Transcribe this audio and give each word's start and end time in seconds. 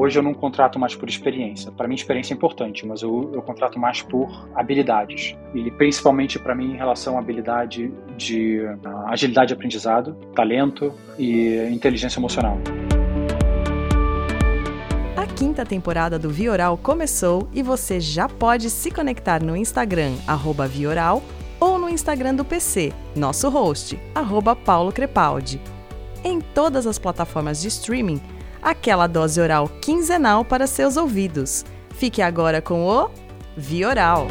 hoje 0.00 0.18
eu 0.18 0.22
não 0.22 0.32
contrato 0.32 0.78
mais 0.78 0.94
por 0.94 1.08
experiência. 1.08 1.70
Para 1.70 1.86
mim, 1.86 1.94
experiência 1.94 2.32
é 2.32 2.36
importante, 2.36 2.86
mas 2.86 3.02
eu, 3.02 3.30
eu 3.34 3.42
contrato 3.42 3.78
mais 3.78 4.00
por 4.00 4.48
habilidades. 4.54 5.36
E 5.54 5.70
principalmente 5.72 6.38
para 6.38 6.54
mim, 6.54 6.72
em 6.72 6.76
relação 6.76 7.16
à 7.16 7.20
habilidade 7.20 7.92
de 8.16 8.60
uh, 8.60 9.08
agilidade 9.08 9.48
de 9.48 9.54
aprendizado, 9.54 10.14
talento 10.34 10.94
e 11.18 11.68
inteligência 11.70 12.18
emocional. 12.18 12.58
A 15.16 15.26
quinta 15.26 15.66
temporada 15.66 16.18
do 16.18 16.30
Vioral 16.30 16.78
começou 16.78 17.48
e 17.52 17.62
você 17.62 18.00
já 18.00 18.26
pode 18.26 18.70
se 18.70 18.90
conectar 18.90 19.42
no 19.42 19.54
Instagram, 19.54 20.14
Vioral, 20.66 21.22
ou 21.58 21.78
no 21.78 21.90
Instagram 21.90 22.34
do 22.34 22.44
PC, 22.44 22.90
nosso 23.14 23.50
host, 23.50 23.98
Paulo 24.56 24.90
Crepaldi. 24.92 25.60
Em 26.24 26.40
todas 26.40 26.86
as 26.86 26.98
plataformas 26.98 27.60
de 27.60 27.68
streaming, 27.68 28.20
aquela 28.62 29.06
dose 29.06 29.40
oral 29.40 29.68
quinzenal 29.80 30.44
para 30.44 30.66
seus 30.66 30.96
ouvidos. 30.96 31.64
Fique 31.94 32.22
agora 32.22 32.60
com 32.62 32.86
o 32.86 33.10
Vioral. 33.56 34.26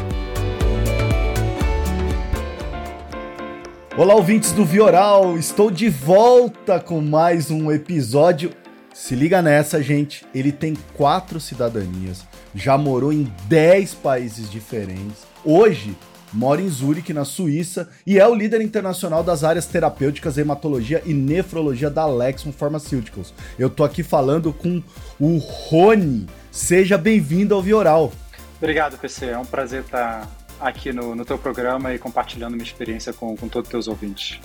Olá, 3.96 4.14
ouvintes 4.14 4.52
do 4.52 4.64
Vioral! 4.64 5.36
Estou 5.36 5.70
de 5.70 5.88
volta 5.88 6.80
com 6.80 7.00
mais 7.00 7.50
um 7.50 7.70
episódio. 7.70 8.52
Se 8.94 9.14
liga 9.14 9.42
nessa, 9.42 9.82
gente. 9.82 10.24
Ele 10.34 10.52
tem 10.52 10.74
quatro 10.94 11.38
cidadanias, 11.38 12.24
já 12.54 12.78
morou 12.78 13.12
em 13.12 13.32
dez 13.46 13.94
países 13.94 14.50
diferentes. 14.50 15.26
Hoje 15.44 15.96
mora 16.32 16.60
em 16.60 16.68
Zurique, 16.68 17.12
na 17.12 17.24
Suíça, 17.24 17.88
e 18.06 18.18
é 18.18 18.26
o 18.26 18.34
líder 18.34 18.60
internacional 18.60 19.22
das 19.22 19.44
áreas 19.44 19.66
terapêuticas, 19.66 20.38
hematologia 20.38 21.02
e 21.04 21.12
nefrologia 21.12 21.90
da 21.90 22.06
Lexman 22.06 22.52
Pharmaceuticals. 22.52 23.34
Eu 23.58 23.68
tô 23.68 23.84
aqui 23.84 24.02
falando 24.02 24.52
com 24.52 24.82
o 25.18 25.38
Rony. 25.38 26.26
Seja 26.50 26.96
bem-vindo 26.96 27.54
ao 27.54 27.62
Vioral. 27.62 28.12
Obrigado, 28.58 28.98
PC. 28.98 29.26
É 29.26 29.38
um 29.38 29.44
prazer 29.44 29.82
estar 29.82 30.28
aqui 30.60 30.92
no, 30.92 31.14
no 31.14 31.24
teu 31.24 31.38
programa 31.38 31.94
e 31.94 31.98
compartilhando 31.98 32.52
minha 32.52 32.64
experiência 32.64 33.12
com, 33.12 33.36
com 33.36 33.48
todos 33.48 33.68
os 33.68 33.70
teus 33.70 33.88
ouvintes. 33.88 34.38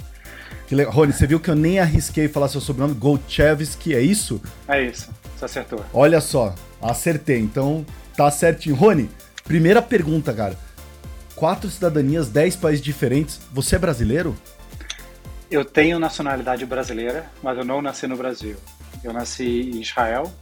Que 0.67 0.81
Rony, 0.83 1.13
você 1.13 1.27
viu 1.27 1.39
que 1.39 1.49
eu 1.49 1.55
nem 1.55 1.79
arrisquei 1.79 2.27
falar 2.27 2.47
seu 2.47 2.61
sobrenome, 2.61 2.95
Golchevski, 2.95 3.93
é 3.93 4.01
isso? 4.01 4.41
É 4.67 4.81
isso, 4.83 5.09
você 5.37 5.45
acertou. 5.45 5.85
Olha 5.93 6.19
só, 6.19 6.55
acertei, 6.81 7.39
então 7.39 7.85
tá 8.17 8.31
certinho. 8.31 8.75
Rony, 8.75 9.07
primeira 9.43 9.79
pergunta, 9.79 10.33
cara 10.33 10.64
quatro 11.35 11.69
cidadanias, 11.69 12.29
dez 12.29 12.55
países 12.55 12.83
diferentes. 12.83 13.39
Você 13.51 13.75
é 13.75 13.79
brasileiro? 13.79 14.35
Eu 15.51 15.63
tenho 15.63 15.99
nacionalidade 15.99 16.65
brasileira, 16.65 17.29
mas 17.43 17.57
eu 17.57 17.65
não 17.65 17.81
nasci 17.81 18.07
no 18.07 18.17
Brasil. 18.17 18.55
Eu 19.03 19.13
nasci 19.13 19.71
em 19.73 19.81
Israel, 19.81 20.33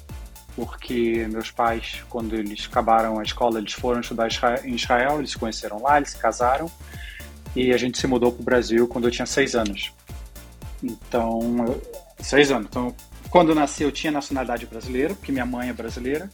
porque 0.55 1.27
meus 1.29 1.51
pais, 1.51 2.03
quando 2.09 2.35
eles 2.35 2.67
acabaram 2.69 3.19
a 3.19 3.23
escola, 3.23 3.59
eles 3.59 3.73
foram 3.73 3.99
estudar 3.99 4.29
em 4.63 4.75
Israel, 4.75 5.19
eles 5.19 5.31
se 5.31 5.37
conheceram 5.37 5.81
lá, 5.81 5.97
eles 5.97 6.11
se 6.11 6.17
casaram, 6.17 6.71
e 7.55 7.73
a 7.73 7.77
gente 7.77 7.97
se 7.97 8.07
mudou 8.07 8.31
para 8.31 8.41
o 8.41 8.45
Brasil 8.45 8.87
quando 8.87 9.05
eu 9.05 9.11
tinha 9.11 9.25
seis 9.25 9.55
anos. 9.55 9.91
Então, 10.81 11.79
seis 12.19 12.51
anos. 12.51 12.67
Então, 12.69 12.95
quando 13.29 13.49
eu 13.49 13.55
nasci, 13.55 13.83
eu 13.83 13.91
tinha 13.91 14.11
nacionalidade 14.11 14.65
brasileira, 14.65 15.13
porque 15.13 15.31
minha 15.31 15.45
mãe 15.45 15.69
é 15.69 15.73
brasileira, 15.73 16.29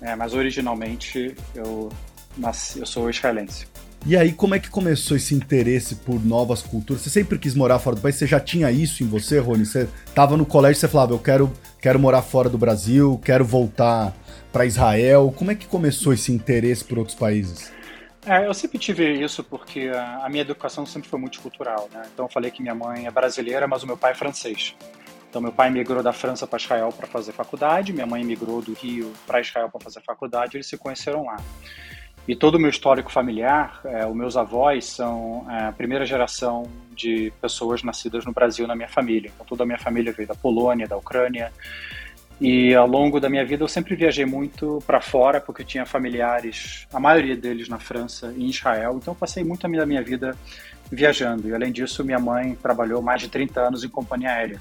é, 0.00 0.14
mas 0.14 0.32
originalmente 0.32 1.34
eu 1.54 1.90
nasci, 2.36 2.78
eu 2.78 2.86
sou 2.86 3.10
israelense. 3.10 3.66
E 4.06 4.16
aí, 4.16 4.32
como 4.32 4.54
é 4.54 4.58
que 4.58 4.70
começou 4.70 5.16
esse 5.16 5.34
interesse 5.34 5.94
por 5.94 6.24
novas 6.24 6.62
culturas? 6.62 7.02
Você 7.02 7.10
sempre 7.10 7.38
quis 7.38 7.54
morar 7.54 7.78
fora 7.78 7.96
do 7.96 8.02
país? 8.02 8.16
Você 8.16 8.26
já 8.26 8.40
tinha 8.40 8.70
isso 8.70 9.02
em 9.02 9.06
você, 9.06 9.38
Rony? 9.38 9.66
Você 9.66 9.88
tava 10.14 10.38
no 10.38 10.46
colégio 10.46 10.78
e 10.78 10.80
você 10.80 10.88
falava, 10.88 11.12
eu 11.12 11.18
quero, 11.18 11.52
quero 11.80 11.98
morar 11.98 12.22
fora 12.22 12.48
do 12.48 12.56
Brasil, 12.56 13.20
quero 13.22 13.44
voltar 13.44 14.14
para 14.50 14.64
Israel. 14.64 15.32
Como 15.36 15.50
é 15.50 15.54
que 15.54 15.66
começou 15.66 16.14
esse 16.14 16.32
interesse 16.32 16.82
por 16.82 16.98
outros 16.98 17.14
países? 17.14 17.70
É, 18.26 18.46
eu 18.46 18.54
sempre 18.54 18.78
tive 18.78 19.22
isso 19.22 19.44
porque 19.44 19.90
a, 19.94 20.24
a 20.24 20.28
minha 20.28 20.42
educação 20.42 20.84
sempre 20.86 21.08
foi 21.08 21.18
multicultural, 21.18 21.88
né? 21.92 22.02
Então 22.12 22.24
eu 22.24 22.30
falei 22.30 22.50
que 22.50 22.62
minha 22.62 22.74
mãe 22.74 23.06
é 23.06 23.10
brasileira, 23.10 23.66
mas 23.66 23.82
o 23.82 23.86
meu 23.86 23.96
pai 23.96 24.12
é 24.12 24.14
francês. 24.14 24.74
Então 25.28 25.40
meu 25.40 25.52
pai 25.52 25.70
migrou 25.70 26.02
da 26.02 26.12
França 26.12 26.46
para 26.46 26.58
Israel 26.58 26.90
para 26.90 27.06
fazer 27.06 27.32
faculdade, 27.32 27.92
minha 27.92 28.06
mãe 28.06 28.24
migrou 28.24 28.60
do 28.60 28.72
Rio 28.72 29.12
para 29.26 29.40
Israel 29.40 29.70
para 29.70 29.80
fazer 29.80 30.02
faculdade, 30.02 30.56
eles 30.56 30.66
se 30.66 30.76
conheceram 30.76 31.24
lá. 31.24 31.36
E 32.28 32.36
todo 32.36 32.56
o 32.56 32.58
meu 32.58 32.70
histórico 32.70 33.10
familiar, 33.10 33.80
é, 33.84 34.06
os 34.06 34.14
meus 34.14 34.36
avós 34.36 34.84
são 34.84 35.46
é, 35.50 35.64
a 35.64 35.72
primeira 35.72 36.06
geração 36.06 36.64
de 36.94 37.32
pessoas 37.40 37.82
nascidas 37.82 38.24
no 38.24 38.32
Brasil 38.32 38.66
na 38.66 38.76
minha 38.76 38.88
família. 38.88 39.30
Então 39.34 39.46
toda 39.46 39.62
a 39.62 39.66
minha 39.66 39.78
família 39.78 40.12
veio 40.12 40.28
da 40.28 40.34
Polônia, 40.34 40.86
da 40.86 40.96
Ucrânia. 40.96 41.52
E 42.40 42.74
ao 42.74 42.86
longo 42.86 43.20
da 43.20 43.28
minha 43.28 43.44
vida 43.44 43.64
eu 43.64 43.68
sempre 43.68 43.94
viajei 43.96 44.24
muito 44.24 44.82
para 44.86 45.00
fora, 45.00 45.40
porque 45.40 45.62
eu 45.62 45.66
tinha 45.66 45.84
familiares, 45.84 46.86
a 46.92 47.00
maioria 47.00 47.36
deles 47.36 47.68
na 47.68 47.78
França 47.78 48.32
e 48.36 48.44
em 48.44 48.48
Israel. 48.48 48.96
Então 48.96 49.12
eu 49.12 49.18
passei 49.18 49.42
muito 49.42 49.66
a 49.66 49.68
minha, 49.68 49.84
minha 49.84 50.02
vida 50.02 50.36
viajando. 50.90 51.48
E 51.48 51.54
além 51.54 51.72
disso, 51.72 52.04
minha 52.04 52.18
mãe 52.18 52.56
trabalhou 52.62 53.02
mais 53.02 53.20
de 53.22 53.28
30 53.28 53.60
anos 53.60 53.84
em 53.84 53.88
companhia 53.88 54.30
aérea. 54.30 54.60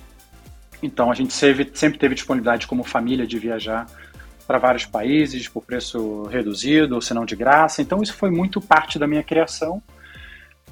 Então 0.82 1.12
a 1.12 1.14
gente 1.14 1.34
sempre, 1.34 1.70
sempre 1.74 2.00
teve 2.00 2.16
disponibilidade 2.16 2.68
como 2.68 2.84
família 2.84 3.28
de 3.28 3.38
viajar 3.38 3.86
para 4.50 4.58
vários 4.58 4.84
países 4.84 5.48
por 5.48 5.64
preço 5.64 6.24
reduzido, 6.24 6.96
ou 6.96 7.02
se 7.02 7.14
não 7.14 7.24
de 7.24 7.36
graça. 7.36 7.84
Então 7.84 8.02
isso 8.02 8.16
foi 8.16 8.32
muito 8.32 8.60
parte 8.60 8.98
da 8.98 9.06
minha 9.06 9.22
criação. 9.22 9.80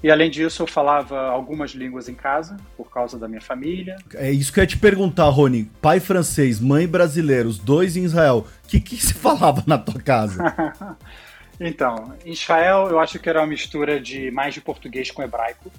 E 0.01 0.09
além 0.09 0.31
disso, 0.31 0.63
eu 0.63 0.67
falava 0.67 1.27
algumas 1.27 1.71
línguas 1.71 2.09
em 2.09 2.15
casa, 2.15 2.57
por 2.75 2.89
causa 2.89 3.19
da 3.19 3.27
minha 3.27 3.39
família. 3.39 3.95
É 4.15 4.31
isso 4.31 4.51
que 4.51 4.59
eu 4.59 4.63
ia 4.63 4.67
te 4.67 4.79
perguntar, 4.79 5.25
Rony. 5.25 5.65
Pai 5.79 5.99
francês, 5.99 6.59
mãe 6.59 6.87
brasileira, 6.87 7.47
os 7.47 7.59
dois 7.59 7.95
em 7.95 8.03
Israel. 8.03 8.47
O 8.65 8.67
que, 8.67 8.79
que 8.79 8.97
se 8.97 9.13
falava 9.21 9.63
na 9.67 9.77
tua 9.77 10.01
casa? 10.01 10.97
então, 11.61 12.15
em 12.25 12.31
Israel 12.31 12.87
eu 12.89 12.99
acho 12.99 13.19
que 13.19 13.29
era 13.29 13.41
uma 13.41 13.47
mistura 13.47 13.99
de 13.99 14.31
mais 14.31 14.55
de 14.55 14.61
português 14.61 15.11
com 15.11 15.21
hebraico. 15.21 15.71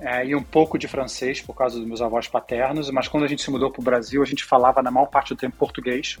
É, 0.00 0.26
e 0.26 0.34
um 0.34 0.42
pouco 0.42 0.78
de 0.78 0.88
francês 0.88 1.42
por 1.42 1.54
causa 1.54 1.78
dos 1.78 1.86
meus 1.86 2.00
avós 2.00 2.28
paternos, 2.28 2.90
mas 2.90 3.08
quando 3.08 3.24
a 3.24 3.28
gente 3.28 3.42
se 3.42 3.50
mudou 3.50 3.70
para 3.70 3.80
o 3.80 3.84
Brasil, 3.84 4.22
a 4.22 4.26
gente 4.26 4.42
falava 4.42 4.82
na 4.82 4.90
maior 4.90 5.06
parte 5.06 5.34
do 5.34 5.36
tempo 5.36 5.56
português 5.58 6.18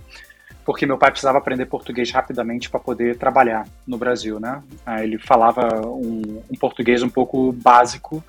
porque 0.66 0.84
meu 0.84 0.98
pai 0.98 1.12
precisava 1.12 1.38
aprender 1.38 1.64
português 1.66 2.10
rapidamente 2.10 2.68
para 2.68 2.80
poder 2.80 3.16
trabalhar 3.16 3.68
no 3.86 3.96
Brasil, 3.96 4.40
né? 4.40 4.60
Ele 5.00 5.16
falava 5.16 5.86
um, 5.86 6.42
um, 6.50 6.56
português 6.58 7.04
um 7.04 7.08
pouco 7.08 7.52
básico 7.52 8.22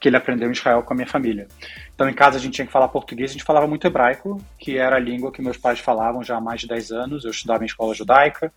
que 0.00 0.08
ele 0.08 0.16
aprendeu 0.16 0.48
em 0.48 0.52
Israel 0.52 0.82
com 0.82 0.94
a 0.94 0.96
minha 0.96 1.06
família. 1.06 1.46
Então, 1.94 2.08
em 2.08 2.14
casa 2.14 2.38
a 2.38 2.40
gente 2.40 2.54
tinha 2.54 2.66
que 2.66 2.72
falar 2.72 2.88
português, 2.88 3.30
a 3.30 3.34
gente 3.34 3.44
falava 3.44 3.66
muito 3.66 3.86
hebraico, 3.86 4.42
que 4.58 4.78
era 4.78 4.96
a 4.96 4.98
língua 4.98 5.30
que 5.30 5.42
meus 5.42 5.58
pais 5.58 5.80
falavam 5.80 6.24
já 6.24 6.38
há 6.38 6.40
mais 6.40 6.62
de 6.62 6.66
10 6.66 6.92
anos. 6.92 7.24
Eu 7.26 7.30
estudava 7.30 7.62
em 7.62 7.66
escola 7.66 7.94
judaica, 7.94 8.50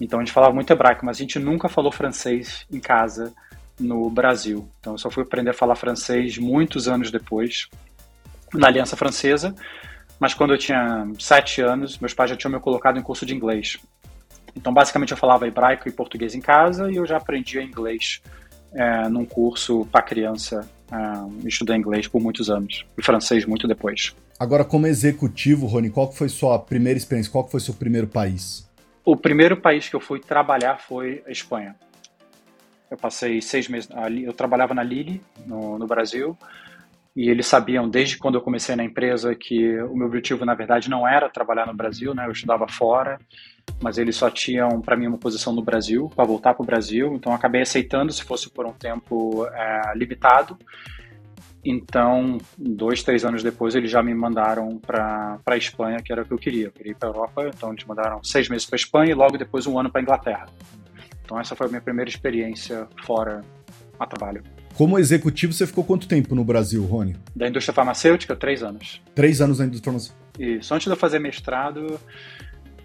então 0.00 0.20
a 0.20 0.22
gente 0.22 0.32
falava 0.32 0.54
muito 0.54 0.72
hebraico, 0.72 1.04
mas 1.04 1.16
a 1.16 1.20
gente 1.20 1.40
nunca 1.40 1.68
falou 1.68 1.90
francês 1.90 2.64
em 2.70 2.78
casa 2.78 3.34
no 3.78 4.08
Brasil. 4.08 4.68
Então, 4.78 4.94
eu 4.94 4.98
só 4.98 5.10
fui 5.10 5.24
aprender 5.24 5.50
a 5.50 5.54
falar 5.54 5.74
francês 5.74 6.38
muitos 6.38 6.86
anos 6.86 7.10
depois, 7.10 7.68
na 8.54 8.68
Aliança 8.68 8.96
Francesa, 8.96 9.52
mas 10.22 10.34
quando 10.34 10.52
eu 10.54 10.58
tinha 10.58 11.04
sete 11.18 11.60
anos, 11.60 11.98
meus 11.98 12.14
pais 12.14 12.30
já 12.30 12.36
tinham 12.36 12.52
me 12.52 12.60
colocado 12.60 12.96
em 12.96 13.02
curso 13.02 13.26
de 13.26 13.34
inglês. 13.34 13.76
Então, 14.54 14.72
basicamente, 14.72 15.10
eu 15.10 15.16
falava 15.16 15.48
hebraico 15.48 15.88
e 15.88 15.90
português 15.90 16.36
em 16.36 16.40
casa 16.40 16.88
e 16.88 16.94
eu 16.94 17.04
já 17.04 17.16
aprendia 17.16 17.60
inglês 17.60 18.22
é, 18.72 19.08
num 19.08 19.24
curso 19.24 19.84
para 19.90 20.00
criança. 20.00 20.64
É, 20.92 21.48
estudei 21.48 21.74
inglês 21.74 22.06
por 22.06 22.22
muitos 22.22 22.48
anos 22.48 22.86
e 22.96 23.02
francês 23.02 23.44
muito 23.44 23.66
depois. 23.66 24.14
Agora, 24.38 24.64
como 24.64 24.86
executivo, 24.86 25.66
Rony, 25.66 25.90
qual 25.90 26.12
foi 26.12 26.28
sua 26.28 26.56
primeira 26.56 26.96
experiência? 26.96 27.32
Qual 27.32 27.48
foi 27.48 27.58
seu 27.58 27.74
primeiro 27.74 28.06
país? 28.06 28.70
O 29.04 29.16
primeiro 29.16 29.56
país 29.56 29.88
que 29.88 29.96
eu 29.96 30.00
fui 30.00 30.20
trabalhar 30.20 30.78
foi 30.78 31.20
a 31.26 31.32
Espanha. 31.32 31.74
Eu 32.88 32.96
passei 32.96 33.42
seis 33.42 33.66
meses 33.66 33.90
ali. 33.90 34.22
Eu 34.22 34.32
trabalhava 34.32 34.72
na 34.72 34.84
Lille, 34.84 35.20
no, 35.44 35.80
no 35.80 35.86
Brasil 35.88 36.38
e 37.14 37.28
eles 37.28 37.46
sabiam 37.46 37.88
desde 37.88 38.16
quando 38.16 38.36
eu 38.36 38.40
comecei 38.40 38.74
na 38.74 38.84
empresa 38.84 39.34
que 39.34 39.78
o 39.82 39.94
meu 39.94 40.06
objetivo 40.06 40.44
na 40.46 40.54
verdade 40.54 40.88
não 40.88 41.06
era 41.06 41.28
trabalhar 41.28 41.66
no 41.66 41.74
Brasil, 41.74 42.14
né? 42.14 42.26
Eu 42.26 42.32
estudava 42.32 42.66
fora, 42.66 43.18
mas 43.82 43.98
eles 43.98 44.16
só 44.16 44.30
tinham 44.30 44.80
para 44.80 44.96
mim 44.96 45.06
uma 45.06 45.18
posição 45.18 45.52
no 45.52 45.62
Brasil 45.62 46.10
para 46.14 46.24
voltar 46.24 46.54
para 46.54 46.62
o 46.62 46.66
Brasil, 46.66 47.12
então 47.14 47.34
acabei 47.34 47.62
aceitando 47.62 48.12
se 48.12 48.24
fosse 48.24 48.50
por 48.50 48.66
um 48.66 48.72
tempo 48.72 49.46
é, 49.46 49.92
limitado. 49.94 50.58
Então, 51.64 52.38
dois, 52.58 53.04
três 53.04 53.24
anos 53.24 53.42
depois, 53.42 53.76
eles 53.76 53.90
já 53.90 54.02
me 54.02 54.12
mandaram 54.12 54.78
para 54.78 55.38
a 55.46 55.56
Espanha, 55.56 56.02
que 56.02 56.12
era 56.12 56.22
o 56.22 56.24
que 56.24 56.32
eu 56.32 56.38
queria. 56.38 56.66
Eu 56.66 56.72
queria 56.72 56.92
ir 56.92 56.96
para 56.96 57.08
a 57.08 57.12
Europa, 57.12 57.50
então 57.54 57.70
eles 57.72 57.84
mandaram 57.84 58.24
seis 58.24 58.48
meses 58.48 58.66
para 58.66 58.74
a 58.74 58.80
Espanha 58.80 59.12
e 59.12 59.14
logo 59.14 59.38
depois 59.38 59.66
um 59.66 59.78
ano 59.78 59.90
para 59.90 60.00
a 60.00 60.02
Inglaterra. 60.02 60.46
Então, 61.24 61.38
essa 61.38 61.54
foi 61.54 61.66
a 61.66 61.70
minha 61.70 61.80
primeira 61.80 62.10
experiência 62.10 62.88
fora 63.04 63.42
a 63.98 64.06
trabalho. 64.06 64.42
Como 64.74 64.98
executivo, 64.98 65.52
você 65.52 65.66
ficou 65.66 65.84
quanto 65.84 66.08
tempo 66.08 66.34
no 66.34 66.44
Brasil, 66.44 66.84
Rony? 66.84 67.16
Da 67.36 67.48
indústria 67.48 67.74
farmacêutica, 67.74 68.34
três 68.34 68.62
anos. 68.62 69.02
Três 69.14 69.40
anos 69.40 69.58
na 69.58 69.66
indústria 69.66 69.92
farmacêutica. 69.92 70.22
Isso. 70.38 70.74
Antes 70.74 70.86
de 70.86 70.90
eu 70.90 70.96
fazer 70.96 71.18
mestrado, 71.18 72.00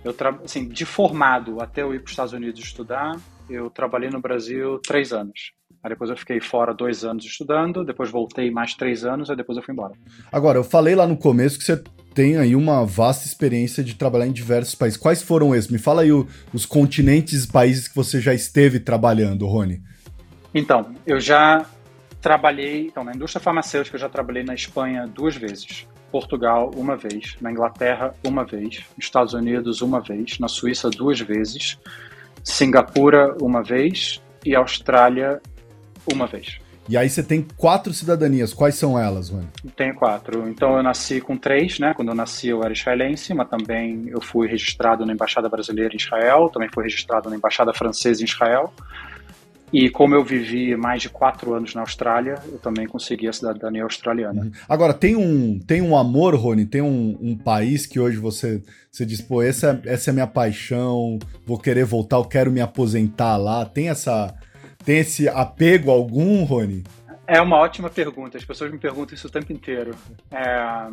eu 0.03 0.13
tra... 0.13 0.37
assim, 0.43 0.67
de 0.67 0.85
formado 0.85 1.61
até 1.61 1.81
eu 1.81 1.93
ir 1.93 1.99
para 1.99 2.05
os 2.05 2.11
Estados 2.11 2.33
Unidos 2.33 2.59
estudar, 2.59 3.17
eu 3.49 3.69
trabalhei 3.69 4.09
no 4.09 4.19
Brasil 4.19 4.79
três 4.79 5.13
anos. 5.13 5.53
Aí 5.83 5.89
depois 5.89 6.09
eu 6.09 6.17
fiquei 6.17 6.41
fora 6.41 6.73
dois 6.73 7.05
anos 7.05 7.23
estudando, 7.23 7.85
depois 7.85 8.09
voltei 8.09 8.51
mais 8.51 8.73
três 8.73 9.05
anos, 9.05 9.29
aí 9.29 9.37
depois 9.37 9.57
eu 9.57 9.63
fui 9.63 9.73
embora. 9.73 9.93
Agora, 10.31 10.57
eu 10.57 10.63
falei 10.63 10.95
lá 10.95 11.07
no 11.07 11.15
começo 11.15 11.57
que 11.57 11.63
você 11.63 11.81
tem 12.13 12.35
aí 12.35 12.55
uma 12.55 12.83
vasta 12.85 13.27
experiência 13.27 13.83
de 13.83 13.93
trabalhar 13.93 14.27
em 14.27 14.31
diversos 14.31 14.75
países. 14.75 14.97
Quais 14.97 15.21
foram 15.21 15.55
esses? 15.55 15.69
Me 15.69 15.77
fala 15.77 16.01
aí 16.01 16.11
o, 16.11 16.27
os 16.51 16.65
continentes 16.65 17.43
e 17.43 17.47
países 17.47 17.87
que 17.87 17.95
você 17.95 18.19
já 18.19 18.33
esteve 18.33 18.79
trabalhando, 18.79 19.45
Rony. 19.45 19.81
Então, 20.57 20.95
eu 21.05 21.19
já 21.19 21.67
trabalhei, 22.19 22.87
então, 22.87 23.03
na 23.03 23.13
indústria 23.13 23.39
farmacêutica, 23.39 23.95
eu 23.95 24.01
já 24.01 24.09
trabalhei 24.09 24.43
na 24.43 24.55
Espanha 24.55 25.05
duas 25.05 25.35
vezes, 25.35 25.87
Portugal 26.11 26.71
uma 26.75 26.97
vez, 26.97 27.35
na 27.39 27.51
Inglaterra 27.51 28.15
uma 28.25 28.43
vez, 28.43 28.83
nos 28.97 29.05
Estados 29.05 29.33
Unidos 29.35 29.81
uma 29.81 30.01
vez, 30.01 30.39
na 30.39 30.47
Suíça 30.47 30.89
duas 30.89 31.19
vezes, 31.19 31.77
Singapura 32.43 33.35
uma 33.39 33.61
vez 33.61 34.19
e 34.43 34.55
Austrália 34.55 35.39
uma 36.11 36.25
vez. 36.25 36.59
E 36.89 36.97
aí 36.97 37.07
você 37.07 37.21
tem 37.21 37.45
quatro 37.57 37.93
cidadanias. 37.93 38.53
Quais 38.53 38.75
são 38.75 38.97
elas, 38.97 39.29
mano? 39.29 39.49
Tenho 39.75 39.93
quatro. 39.93 40.47
Então 40.47 40.77
eu 40.77 40.81
nasci 40.81 41.19
com 41.19 41.37
três, 41.37 41.77
né? 41.79 41.93
Quando 41.93 42.07
eu 42.07 42.15
nasci 42.15 42.47
eu 42.47 42.63
era 42.63 42.71
israelense, 42.71 43.33
mas 43.33 43.49
também 43.49 44.07
eu 44.07 44.21
fui 44.21 44.47
registrado 44.47 45.05
na 45.05 45.11
Embaixada 45.11 45.49
Brasileira 45.49 45.93
em 45.93 45.97
Israel, 45.97 46.49
também 46.49 46.69
fui 46.73 46.85
registrado 46.85 47.29
na 47.29 47.35
Embaixada 47.35 47.73
Francesa 47.73 48.21
em 48.21 48.25
Israel. 48.25 48.73
E 49.71 49.89
como 49.89 50.15
eu 50.15 50.23
vivi 50.23 50.75
mais 50.77 51.01
de 51.01 51.09
quatro 51.09 51.53
anos 51.53 51.75
na 51.75 51.81
Austrália, 51.81 52.35
eu 52.49 52.57
também 52.57 52.87
consegui 52.87 53.27
a 53.27 53.33
cidadania 53.33 53.83
australiana. 53.83 54.43
Uhum. 54.43 54.51
Agora, 54.67 54.93
tem 54.93 55.15
um, 55.15 55.59
tem 55.59 55.81
um 55.81 55.97
amor, 55.97 56.35
Rony? 56.35 56.65
Tem 56.65 56.81
um, 56.81 57.17
um 57.19 57.37
país 57.37 57.85
que 57.85 57.99
hoje 57.99 58.17
você, 58.17 58.63
você 58.89 59.05
diz, 59.05 59.19
pô, 59.21 59.41
essa, 59.41 59.81
essa 59.85 60.09
é 60.09 60.11
a 60.11 60.13
minha 60.13 60.27
paixão, 60.27 61.19
vou 61.45 61.59
querer 61.59 61.83
voltar, 61.83 62.15
eu 62.15 62.25
quero 62.25 62.49
me 62.49 62.61
aposentar 62.61 63.35
lá. 63.35 63.65
Tem 63.65 63.89
essa 63.89 64.33
tem 64.87 64.99
esse 64.99 65.27
apego 65.27 65.91
algum, 65.91 66.45
Rony? 66.45 66.81
É 67.27 67.41
uma 67.41 67.57
ótima 67.57 67.89
pergunta. 67.89 68.37
As 68.37 68.45
pessoas 68.45 68.71
me 68.71 68.77
perguntam 68.77 69.15
isso 69.15 69.27
o 69.27 69.29
tempo 69.29 69.51
inteiro. 69.51 69.93
É... 70.31 70.89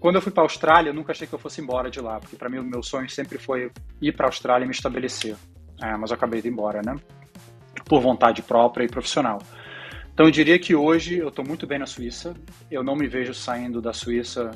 Quando 0.00 0.16
eu 0.16 0.22
fui 0.22 0.32
para 0.32 0.42
a 0.42 0.46
Austrália, 0.46 0.90
eu 0.90 0.94
nunca 0.94 1.12
achei 1.12 1.24
que 1.24 1.32
eu 1.32 1.38
fosse 1.38 1.60
embora 1.60 1.88
de 1.88 2.00
lá, 2.00 2.18
porque 2.18 2.34
para 2.34 2.48
mim 2.48 2.58
o 2.58 2.64
meu 2.64 2.82
sonho 2.82 3.08
sempre 3.08 3.38
foi 3.38 3.70
ir 4.02 4.10
para 4.10 4.26
a 4.26 4.28
Austrália 4.28 4.64
e 4.64 4.66
me 4.66 4.74
estabelecer. 4.74 5.36
É, 5.80 5.96
mas 5.96 6.10
eu 6.10 6.16
acabei 6.16 6.42
de 6.42 6.48
ir 6.48 6.50
embora, 6.50 6.82
né? 6.82 6.96
Por 7.86 8.00
vontade 8.00 8.42
própria 8.42 8.84
e 8.84 8.88
profissional. 8.88 9.40
Então 10.12 10.26
eu 10.26 10.30
diria 10.30 10.58
que 10.58 10.74
hoje 10.74 11.18
eu 11.18 11.28
estou 11.28 11.44
muito 11.44 11.66
bem 11.66 11.78
na 11.78 11.86
Suíça. 11.86 12.34
Eu 12.70 12.82
não 12.82 12.96
me 12.96 13.06
vejo 13.06 13.34
saindo 13.34 13.80
da 13.80 13.92
Suíça 13.92 14.50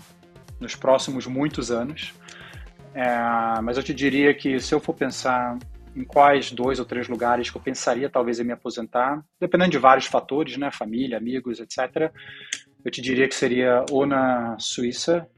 nos 0.58 0.74
próximos 0.74 1.26
muitos 1.26 1.70
anos. 1.70 2.14
É, 2.94 3.60
mas 3.62 3.76
eu 3.76 3.82
te 3.82 3.94
diria 3.94 4.34
que 4.34 4.58
se 4.58 4.74
eu 4.74 4.80
for 4.80 4.94
pensar 4.94 5.58
em 5.94 6.04
quais 6.04 6.50
dois 6.50 6.78
ou 6.78 6.84
três 6.84 7.08
lugares 7.08 7.50
que 7.50 7.56
eu 7.56 7.60
pensaria 7.60 8.08
talvez 8.08 8.38
em 8.40 8.44
me 8.44 8.52
aposentar, 8.52 9.24
dependendo 9.40 9.72
de 9.72 9.78
vários 9.78 10.06
fatores, 10.06 10.56
né, 10.56 10.70
família, 10.70 11.18
amigos, 11.18 11.60
etc. 11.60 12.12
Eu 12.84 12.90
te 12.90 13.00
diria 13.00 13.28
que 13.28 13.34
seria 13.34 13.84
ou 13.90 14.06
na 14.06 14.56
Suíça 14.58 15.28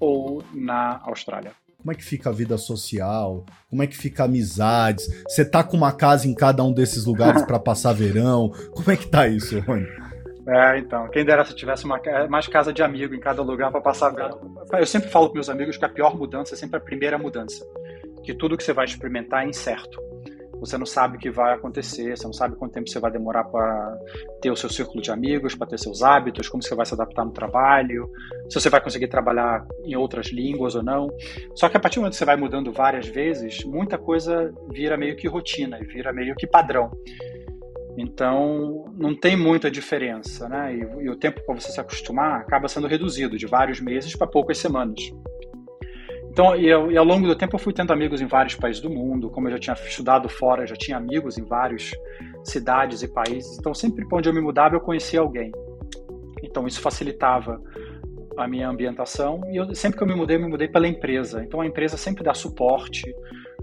ou 0.00 0.42
na 0.52 1.00
Austrália. 1.04 1.52
Como 1.82 1.90
é 1.90 1.94
que 1.96 2.04
fica 2.04 2.30
a 2.30 2.32
vida 2.32 2.56
social? 2.56 3.44
Como 3.68 3.82
é 3.82 3.88
que 3.88 3.96
fica 3.96 4.22
amizades? 4.24 5.04
Você 5.28 5.44
tá 5.44 5.64
com 5.64 5.76
uma 5.76 5.90
casa 5.90 6.28
em 6.28 6.34
cada 6.34 6.62
um 6.62 6.72
desses 6.72 7.04
lugares 7.04 7.42
para 7.42 7.58
passar 7.58 7.92
verão? 7.92 8.52
Como 8.70 8.88
é 8.90 8.96
que 8.96 9.08
tá 9.08 9.26
isso, 9.26 9.58
Rony? 9.60 9.88
É, 10.46 10.78
então, 10.78 11.08
quem 11.08 11.24
dera 11.24 11.44
se 11.44 11.54
tivesse 11.54 11.84
uma, 11.84 12.00
mais 12.28 12.46
casa 12.46 12.72
de 12.72 12.82
amigo 12.82 13.14
em 13.14 13.20
cada 13.20 13.42
lugar 13.42 13.72
para 13.72 13.80
passar 13.80 14.10
verão. 14.10 14.56
Eu 14.72 14.86
sempre 14.86 15.10
falo 15.10 15.28
com 15.28 15.34
meus 15.34 15.48
amigos 15.48 15.76
que 15.76 15.84
a 15.84 15.88
pior 15.88 16.16
mudança 16.16 16.54
é 16.54 16.56
sempre 16.56 16.76
a 16.76 16.80
primeira 16.80 17.18
mudança 17.18 17.64
que 18.22 18.32
tudo 18.32 18.56
que 18.56 18.62
você 18.62 18.72
vai 18.72 18.84
experimentar 18.84 19.44
é 19.44 19.48
incerto. 19.48 20.00
Você 20.62 20.78
não 20.78 20.86
sabe 20.86 21.16
o 21.16 21.18
que 21.18 21.28
vai 21.28 21.54
acontecer, 21.54 22.16
você 22.16 22.24
não 22.24 22.32
sabe 22.32 22.54
quanto 22.54 22.72
tempo 22.72 22.88
você 22.88 23.00
vai 23.00 23.10
demorar 23.10 23.42
para 23.42 23.98
ter 24.40 24.48
o 24.48 24.54
seu 24.54 24.70
círculo 24.70 25.02
de 25.02 25.10
amigos, 25.10 25.56
para 25.56 25.66
ter 25.66 25.76
seus 25.76 26.02
hábitos, 26.02 26.48
como 26.48 26.62
você 26.62 26.72
vai 26.72 26.86
se 26.86 26.94
adaptar 26.94 27.24
no 27.24 27.32
trabalho, 27.32 28.08
se 28.48 28.60
você 28.60 28.70
vai 28.70 28.80
conseguir 28.80 29.08
trabalhar 29.08 29.66
em 29.84 29.96
outras 29.96 30.26
línguas 30.26 30.76
ou 30.76 30.82
não. 30.82 31.08
Só 31.56 31.68
que 31.68 31.76
a 31.76 31.80
partir 31.80 31.96
do 31.96 32.02
momento 32.02 32.12
que 32.12 32.18
você 32.18 32.24
vai 32.24 32.36
mudando 32.36 32.72
várias 32.72 33.08
vezes, 33.08 33.64
muita 33.64 33.98
coisa 33.98 34.54
vira 34.70 34.96
meio 34.96 35.16
que 35.16 35.26
rotina, 35.26 35.80
vira 35.80 36.12
meio 36.12 36.36
que 36.36 36.46
padrão. 36.46 36.92
Então, 37.98 38.84
não 38.96 39.14
tem 39.14 39.36
muita 39.36 39.70
diferença, 39.70 40.48
né? 40.48 40.74
E, 40.74 41.04
e 41.04 41.10
o 41.10 41.16
tempo 41.16 41.44
para 41.44 41.56
você 41.56 41.72
se 41.72 41.80
acostumar 41.80 42.40
acaba 42.40 42.68
sendo 42.68 42.86
reduzido 42.86 43.36
de 43.36 43.46
vários 43.46 43.80
meses 43.80 44.14
para 44.14 44.28
poucas 44.28 44.58
semanas. 44.58 45.00
Então, 46.32 46.56
e, 46.56 46.66
eu, 46.66 46.90
e, 46.90 46.96
ao 46.96 47.04
longo 47.04 47.26
do 47.26 47.36
tempo 47.36 47.56
eu 47.56 47.58
fui 47.58 47.74
tendo 47.74 47.92
amigos 47.92 48.22
em 48.22 48.26
vários 48.26 48.54
países 48.54 48.80
do 48.80 48.88
mundo, 48.88 49.28
como 49.28 49.48
eu 49.48 49.52
já 49.52 49.58
tinha 49.58 49.74
estudado 49.74 50.30
fora, 50.30 50.66
já 50.66 50.74
tinha 50.74 50.96
amigos 50.96 51.36
em 51.36 51.44
várias 51.44 51.90
cidades 52.42 53.02
e 53.02 53.08
países. 53.08 53.58
Então, 53.58 53.74
sempre 53.74 54.02
onde 54.10 54.30
eu 54.30 54.32
me 54.32 54.40
mudava, 54.40 54.74
eu 54.74 54.80
conhecia 54.80 55.20
alguém. 55.20 55.52
Então, 56.42 56.66
isso 56.66 56.80
facilitava 56.80 57.60
a 58.38 58.48
minha 58.48 58.66
ambientação. 58.66 59.42
E 59.52 59.56
eu, 59.56 59.74
sempre 59.74 59.98
que 59.98 60.04
eu 60.04 60.08
me 60.08 60.14
mudei, 60.14 60.38
eu 60.38 60.40
me 60.40 60.48
mudei 60.48 60.68
pela 60.68 60.88
empresa. 60.88 61.44
Então, 61.44 61.60
a 61.60 61.66
empresa 61.66 61.98
sempre 61.98 62.24
dá 62.24 62.32
suporte 62.32 63.14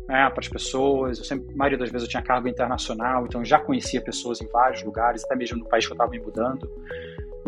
né, 0.07 0.30
para 0.30 0.39
as 0.39 0.48
pessoas. 0.48 1.18
Eu 1.18 1.25
sempre, 1.25 1.51
a 1.51 1.57
maioria 1.57 1.77
das 1.80 1.89
vezes 1.89 2.06
eu 2.06 2.12
tinha 2.12 2.21
cargo 2.21 2.48
internacional, 2.48 3.25
então 3.25 3.42
eu 3.42 3.45
já 3.45 3.57
conhecia 3.57 4.00
pessoas 4.00 4.42
em 4.42 4.48
vários 4.48 4.83
lugares, 4.83 5.25
até 5.25 5.36
mesmo 5.36 5.57
no 5.57 5.66
país 5.66 5.88
que 5.88 5.92
eu 5.92 5.95
estava 5.95 6.12
me 6.12 6.19
mudando. 6.19 6.69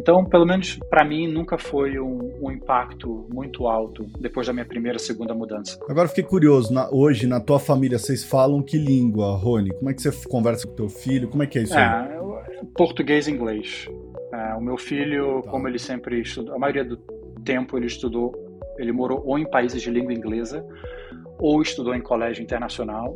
Então, 0.01 0.25
pelo 0.25 0.47
menos 0.47 0.79
para 0.89 1.05
mim, 1.05 1.27
nunca 1.27 1.59
foi 1.59 1.99
um, 1.99 2.33
um, 2.41 2.51
impacto 2.51 3.27
muito 3.31 3.67
alto 3.67 4.03
depois 4.19 4.47
da 4.47 4.53
minha 4.53 4.65
primeira, 4.65 4.97
segunda 4.97 5.31
mudança. 5.35 5.77
Agora 5.87 6.07
fiquei 6.07 6.23
curioso, 6.23 6.73
na, 6.73 6.89
hoje 6.89 7.27
na 7.27 7.39
tua 7.39 7.59
família 7.59 7.99
vocês 7.99 8.23
falam 8.23 8.63
que 8.63 8.79
língua, 8.79 9.37
Rony? 9.37 9.69
Como 9.69 9.91
é 9.91 9.93
que 9.93 10.01
você 10.01 10.11
conversa 10.27 10.67
com 10.67 10.73
teu 10.73 10.89
filho? 10.89 11.27
Como 11.27 11.43
é 11.43 11.45
que 11.45 11.59
é 11.59 11.61
isso? 11.61 11.77
É, 11.77 12.19
português 12.75 13.27
e 13.27 13.31
inglês. 13.31 13.87
É, 14.33 14.55
o 14.55 14.61
meu 14.61 14.75
filho, 14.75 15.43
tá. 15.43 15.51
como 15.51 15.67
ele 15.67 15.77
sempre 15.77 16.19
estudou, 16.19 16.55
a 16.55 16.57
maioria 16.57 16.83
do 16.83 16.97
tempo 17.45 17.77
ele 17.77 17.85
estudou, 17.85 18.33
ele 18.79 18.91
morou 18.91 19.21
ou 19.23 19.37
em 19.37 19.47
países 19.47 19.79
de 19.83 19.91
língua 19.91 20.11
inglesa 20.11 20.65
ou 21.37 21.61
estudou 21.61 21.93
em 21.93 22.01
colégio 22.01 22.41
internacional 22.41 23.15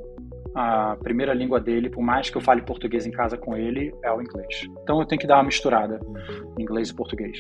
a 0.55 0.95
primeira 1.03 1.33
língua 1.33 1.59
dele, 1.59 1.89
por 1.89 2.01
mais 2.01 2.29
que 2.29 2.37
eu 2.37 2.41
fale 2.41 2.61
português 2.61 3.05
em 3.05 3.11
casa 3.11 3.37
com 3.37 3.57
ele, 3.57 3.93
é 4.01 4.11
o 4.11 4.21
inglês. 4.21 4.63
Então 4.81 5.01
eu 5.01 5.05
tenho 5.05 5.19
que 5.19 5.27
dar 5.27 5.35
uma 5.35 5.43
misturada, 5.43 5.99
inglês 6.57 6.89
e 6.89 6.95
português. 6.95 7.37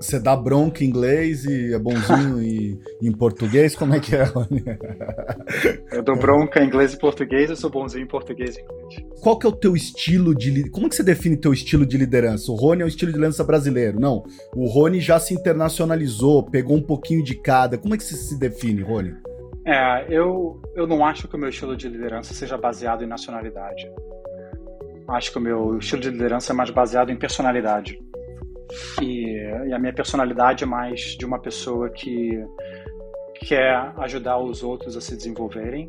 Você 0.00 0.18
dá 0.18 0.34
bronca 0.34 0.82
em 0.82 0.86
inglês 0.88 1.44
e 1.44 1.74
é 1.74 1.78
bonzinho 1.78 2.40
e, 2.42 2.80
em 3.02 3.12
português? 3.12 3.76
Como 3.76 3.94
é 3.94 4.00
que 4.00 4.16
é? 4.16 4.24
eu 5.92 6.02
dou 6.02 6.16
bronca 6.16 6.62
em 6.62 6.66
inglês 6.66 6.94
e 6.94 6.98
português, 6.98 7.50
eu 7.50 7.56
sou 7.56 7.70
bonzinho 7.70 8.04
em 8.04 8.08
português 8.08 8.56
e 8.56 8.62
inglês. 8.62 9.04
Qual 9.20 9.38
que 9.38 9.46
é 9.46 9.50
o 9.50 9.52
teu 9.52 9.76
estilo 9.76 10.34
de... 10.34 10.70
Como 10.70 10.86
é 10.86 10.88
que 10.88 10.96
você 10.96 11.02
define 11.02 11.36
teu 11.36 11.52
estilo 11.52 11.84
de 11.84 11.98
liderança? 11.98 12.50
O 12.50 12.54
Rony 12.54 12.80
é 12.80 12.84
o 12.86 12.88
estilo 12.88 13.12
de 13.12 13.18
liderança 13.18 13.44
brasileiro. 13.44 14.00
Não, 14.00 14.24
o 14.56 14.66
Rony 14.66 14.98
já 14.98 15.20
se 15.20 15.34
internacionalizou, 15.34 16.42
pegou 16.42 16.76
um 16.76 16.82
pouquinho 16.82 17.22
de 17.22 17.34
cada. 17.34 17.76
Como 17.76 17.94
é 17.94 17.98
que 17.98 18.04
você 18.04 18.16
se 18.16 18.38
define, 18.38 18.80
Rony? 18.80 19.14
É, 19.70 20.04
eu, 20.08 20.60
eu 20.74 20.84
não 20.84 21.06
acho 21.06 21.28
que 21.28 21.36
o 21.36 21.38
meu 21.38 21.48
estilo 21.48 21.76
de 21.76 21.88
liderança 21.88 22.34
seja 22.34 22.58
baseado 22.58 23.04
em 23.04 23.06
nacionalidade. 23.06 23.88
Acho 25.06 25.30
que 25.30 25.38
o 25.38 25.40
meu 25.40 25.78
estilo 25.78 26.02
de 26.02 26.10
liderança 26.10 26.52
é 26.52 26.56
mais 26.56 26.70
baseado 26.70 27.10
em 27.10 27.16
personalidade. 27.16 28.02
E, 29.00 29.36
e 29.68 29.72
a 29.72 29.78
minha 29.78 29.92
personalidade 29.92 30.64
é 30.64 30.66
mais 30.66 31.16
de 31.16 31.24
uma 31.24 31.40
pessoa 31.40 31.88
que 31.88 32.44
quer 33.46 33.92
ajudar 33.98 34.38
os 34.38 34.64
outros 34.64 34.96
a 34.96 35.00
se 35.00 35.16
desenvolverem 35.16 35.88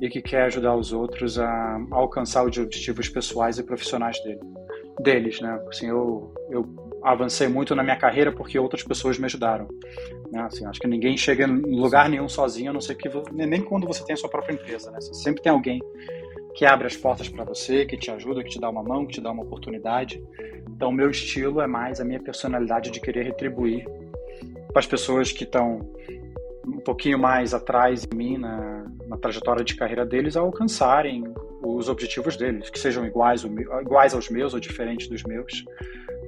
e 0.00 0.08
que 0.08 0.22
quer 0.22 0.44
ajudar 0.44 0.74
os 0.74 0.90
outros 0.90 1.38
a, 1.38 1.78
alcançar 1.90 2.46
os 2.46 2.56
objetivos 2.56 3.06
pessoais 3.10 3.58
e 3.58 3.62
profissionais 3.62 4.18
dele, 4.22 4.40
deles, 4.98 5.40
né? 5.42 5.62
Assim, 5.68 5.88
eu, 5.88 6.32
eu 6.48 6.62
avancei 7.02 7.48
muito 7.48 7.74
na 7.74 7.82
minha 7.82 7.96
carreira 7.96 8.32
porque 8.32 8.58
outras 8.58 8.82
pessoas 8.82 9.18
me 9.18 9.26
ajudaram. 9.26 9.68
Né? 10.30 10.40
Assim, 10.42 10.66
acho 10.66 10.80
que 10.80 10.86
ninguém 10.86 11.16
chega 11.16 11.44
em 11.44 11.80
lugar 11.80 12.08
nenhum 12.08 12.28
sozinho, 12.28 12.70
a 12.70 12.72
não 12.72 12.80
ser 12.80 12.94
que 12.94 13.08
nem 13.32 13.62
quando 13.62 13.86
você 13.86 14.04
tem 14.04 14.14
a 14.14 14.16
sua 14.16 14.28
própria 14.28 14.54
empresa. 14.54 14.90
Né? 14.90 15.00
Você 15.00 15.14
sempre 15.14 15.42
tem 15.42 15.52
alguém 15.52 15.80
que 16.54 16.64
abre 16.64 16.86
as 16.86 16.96
portas 16.96 17.28
para 17.28 17.44
você, 17.44 17.86
que 17.86 17.96
te 17.96 18.10
ajuda, 18.10 18.42
que 18.42 18.50
te 18.50 18.60
dá 18.60 18.68
uma 18.68 18.82
mão, 18.82 19.06
que 19.06 19.14
te 19.14 19.20
dá 19.20 19.30
uma 19.30 19.42
oportunidade. 19.42 20.22
Então, 20.68 20.90
o 20.90 20.92
meu 20.92 21.10
estilo 21.10 21.60
é 21.60 21.66
mais 21.66 22.00
a 22.00 22.04
minha 22.04 22.20
personalidade 22.20 22.90
de 22.90 23.00
querer 23.00 23.24
retribuir 23.24 23.86
para 24.72 24.80
as 24.80 24.86
pessoas 24.86 25.32
que 25.32 25.44
estão 25.44 25.80
um 26.66 26.80
pouquinho 26.80 27.18
mais 27.18 27.54
atrás 27.54 28.02
de 28.02 28.16
mim 28.16 28.36
na, 28.36 28.86
na 29.06 29.16
trajetória 29.16 29.64
de 29.64 29.74
carreira 29.74 30.04
deles 30.06 30.36
a 30.36 30.40
alcançarem 30.40 31.24
os 31.62 31.88
objetivos 31.88 32.36
deles, 32.36 32.70
que 32.70 32.78
sejam 32.78 33.04
iguais, 33.04 33.44
iguais 33.44 34.14
aos 34.14 34.30
meus 34.30 34.54
ou 34.54 34.60
diferentes 34.60 35.08
dos 35.08 35.22
meus 35.24 35.64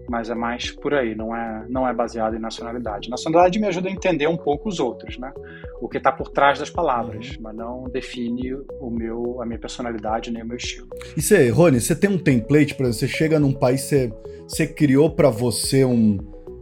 mas 0.09 0.31
é 0.31 0.35
mais 0.35 0.71
por 0.71 0.95
aí, 0.95 1.15
não 1.15 1.35
é, 1.35 1.65
não 1.69 1.87
é 1.87 1.95
baseado 1.95 2.35
em 2.37 2.39
nacionalidade. 2.39 3.09
Nacionalidade 3.09 3.59
me 3.59 3.67
ajuda 3.67 3.89
a 3.89 3.93
entender 3.93 4.27
um 4.27 4.37
pouco 4.37 4.69
os 4.69 4.81
outros, 4.81 5.19
né? 5.19 5.33
O 5.81 5.89
que 5.89 5.99
está 5.99 6.13
por 6.13 6.29
trás 6.29 6.59
das 6.59 6.71
palavras, 6.71 7.31
uhum. 7.31 7.37
mas 7.41 7.57
não 7.57 7.85
define 7.85 8.55
o 8.81 8.91
meu, 8.91 9.41
a 9.41 9.47
minha 9.47 9.59
personalidade 9.59 10.31
nem 10.31 10.43
o 10.43 10.47
meu 10.47 10.57
estilo. 10.57 10.89
E 11.17 11.23
você, 11.23 11.49
Rony, 11.49 11.81
você 11.81 11.95
tem 11.95 12.11
um 12.11 12.19
template, 12.19 12.75
por 12.75 12.85
exemplo, 12.85 12.99
você 12.99 13.09
chega 13.09 13.39
num 13.39 13.53
país, 13.53 13.83
você, 13.83 14.13
você 14.47 14.67
criou 14.67 15.11
para 15.11 15.31
você 15.31 15.85
um, 15.85 16.19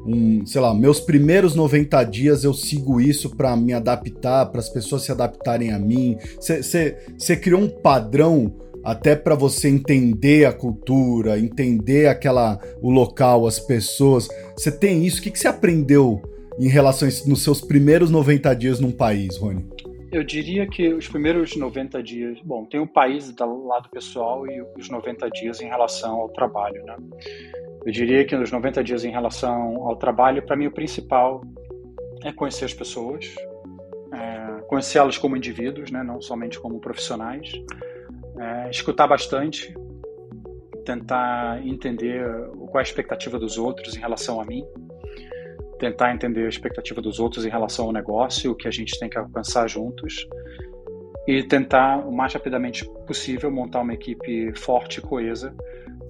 um, 0.06 0.44
sei 0.46 0.60
lá, 0.60 0.74
meus 0.74 1.00
primeiros 1.00 1.54
90 1.54 2.02
dias 2.04 2.44
eu 2.44 2.54
sigo 2.54 3.00
isso 3.00 3.36
para 3.36 3.56
me 3.56 3.72
adaptar, 3.72 4.46
para 4.46 4.60
as 4.60 4.68
pessoas 4.68 5.02
se 5.02 5.12
adaptarem 5.12 5.72
a 5.72 5.78
mim. 5.78 6.16
Você, 6.38 6.62
você, 6.62 6.98
você 7.18 7.36
criou 7.36 7.60
um 7.60 7.68
padrão 7.68 8.52
até 8.84 9.14
para 9.14 9.34
você 9.34 9.68
entender 9.68 10.46
a 10.46 10.52
cultura, 10.52 11.38
entender 11.38 12.06
aquela 12.06 12.58
o 12.80 12.90
local, 12.90 13.46
as 13.46 13.58
pessoas. 13.58 14.28
Você 14.56 14.70
tem 14.70 15.06
isso? 15.06 15.20
O 15.20 15.22
que, 15.22 15.30
que 15.30 15.38
você 15.38 15.48
aprendeu 15.48 16.22
em 16.58 16.68
relação 16.68 17.06
a 17.06 17.08
isso, 17.08 17.28
nos 17.28 17.42
seus 17.42 17.60
primeiros 17.60 18.10
90 18.10 18.54
dias 18.54 18.80
num 18.80 18.92
país, 18.92 19.36
Rony? 19.36 19.66
Eu 20.12 20.24
diria 20.24 20.66
que 20.66 20.92
os 20.92 21.06
primeiros 21.06 21.56
90 21.56 22.02
dias, 22.02 22.38
bom, 22.42 22.64
tem 22.64 22.80
o 22.80 22.86
país 22.86 23.30
do 23.30 23.66
lado 23.66 23.88
pessoal 23.90 24.44
e 24.46 24.60
os 24.76 24.90
90 24.90 25.30
dias 25.30 25.60
em 25.60 25.68
relação 25.68 26.16
ao 26.16 26.28
trabalho, 26.28 26.84
né? 26.84 26.96
Eu 27.86 27.92
diria 27.92 28.24
que 28.24 28.36
nos 28.36 28.50
90 28.50 28.82
dias 28.82 29.04
em 29.04 29.10
relação 29.10 29.86
ao 29.86 29.96
trabalho, 29.96 30.42
para 30.42 30.56
mim 30.56 30.66
o 30.66 30.70
principal 30.70 31.42
é 32.24 32.32
conhecer 32.32 32.64
as 32.64 32.74
pessoas, 32.74 33.34
é, 34.12 34.60
conhecê-las 34.62 35.16
como 35.16 35.36
indivíduos, 35.36 35.90
né, 35.90 36.02
não 36.02 36.20
somente 36.20 36.58
como 36.60 36.78
profissionais, 36.80 37.50
é, 38.40 38.70
escutar 38.70 39.06
bastante, 39.06 39.74
tentar 40.84 41.64
entender 41.66 42.24
qual 42.70 42.76
é 42.76 42.78
a 42.78 42.82
expectativa 42.82 43.38
dos 43.38 43.58
outros 43.58 43.96
em 43.96 44.00
relação 44.00 44.40
a 44.40 44.44
mim, 44.44 44.64
tentar 45.78 46.12
entender 46.14 46.46
a 46.46 46.48
expectativa 46.48 47.00
dos 47.00 47.20
outros 47.20 47.44
em 47.44 47.48
relação 47.48 47.86
ao 47.86 47.92
negócio, 47.92 48.52
o 48.52 48.54
que 48.54 48.68
a 48.68 48.70
gente 48.70 48.98
tem 48.98 49.08
que 49.08 49.18
alcançar 49.18 49.68
juntos 49.68 50.26
e 51.26 51.42
tentar 51.42 51.98
o 52.06 52.12
mais 52.12 52.32
rapidamente 52.32 52.84
possível 53.06 53.50
montar 53.50 53.80
uma 53.80 53.94
equipe 53.94 54.52
forte 54.58 54.98
e 54.98 55.02
coesa 55.02 55.54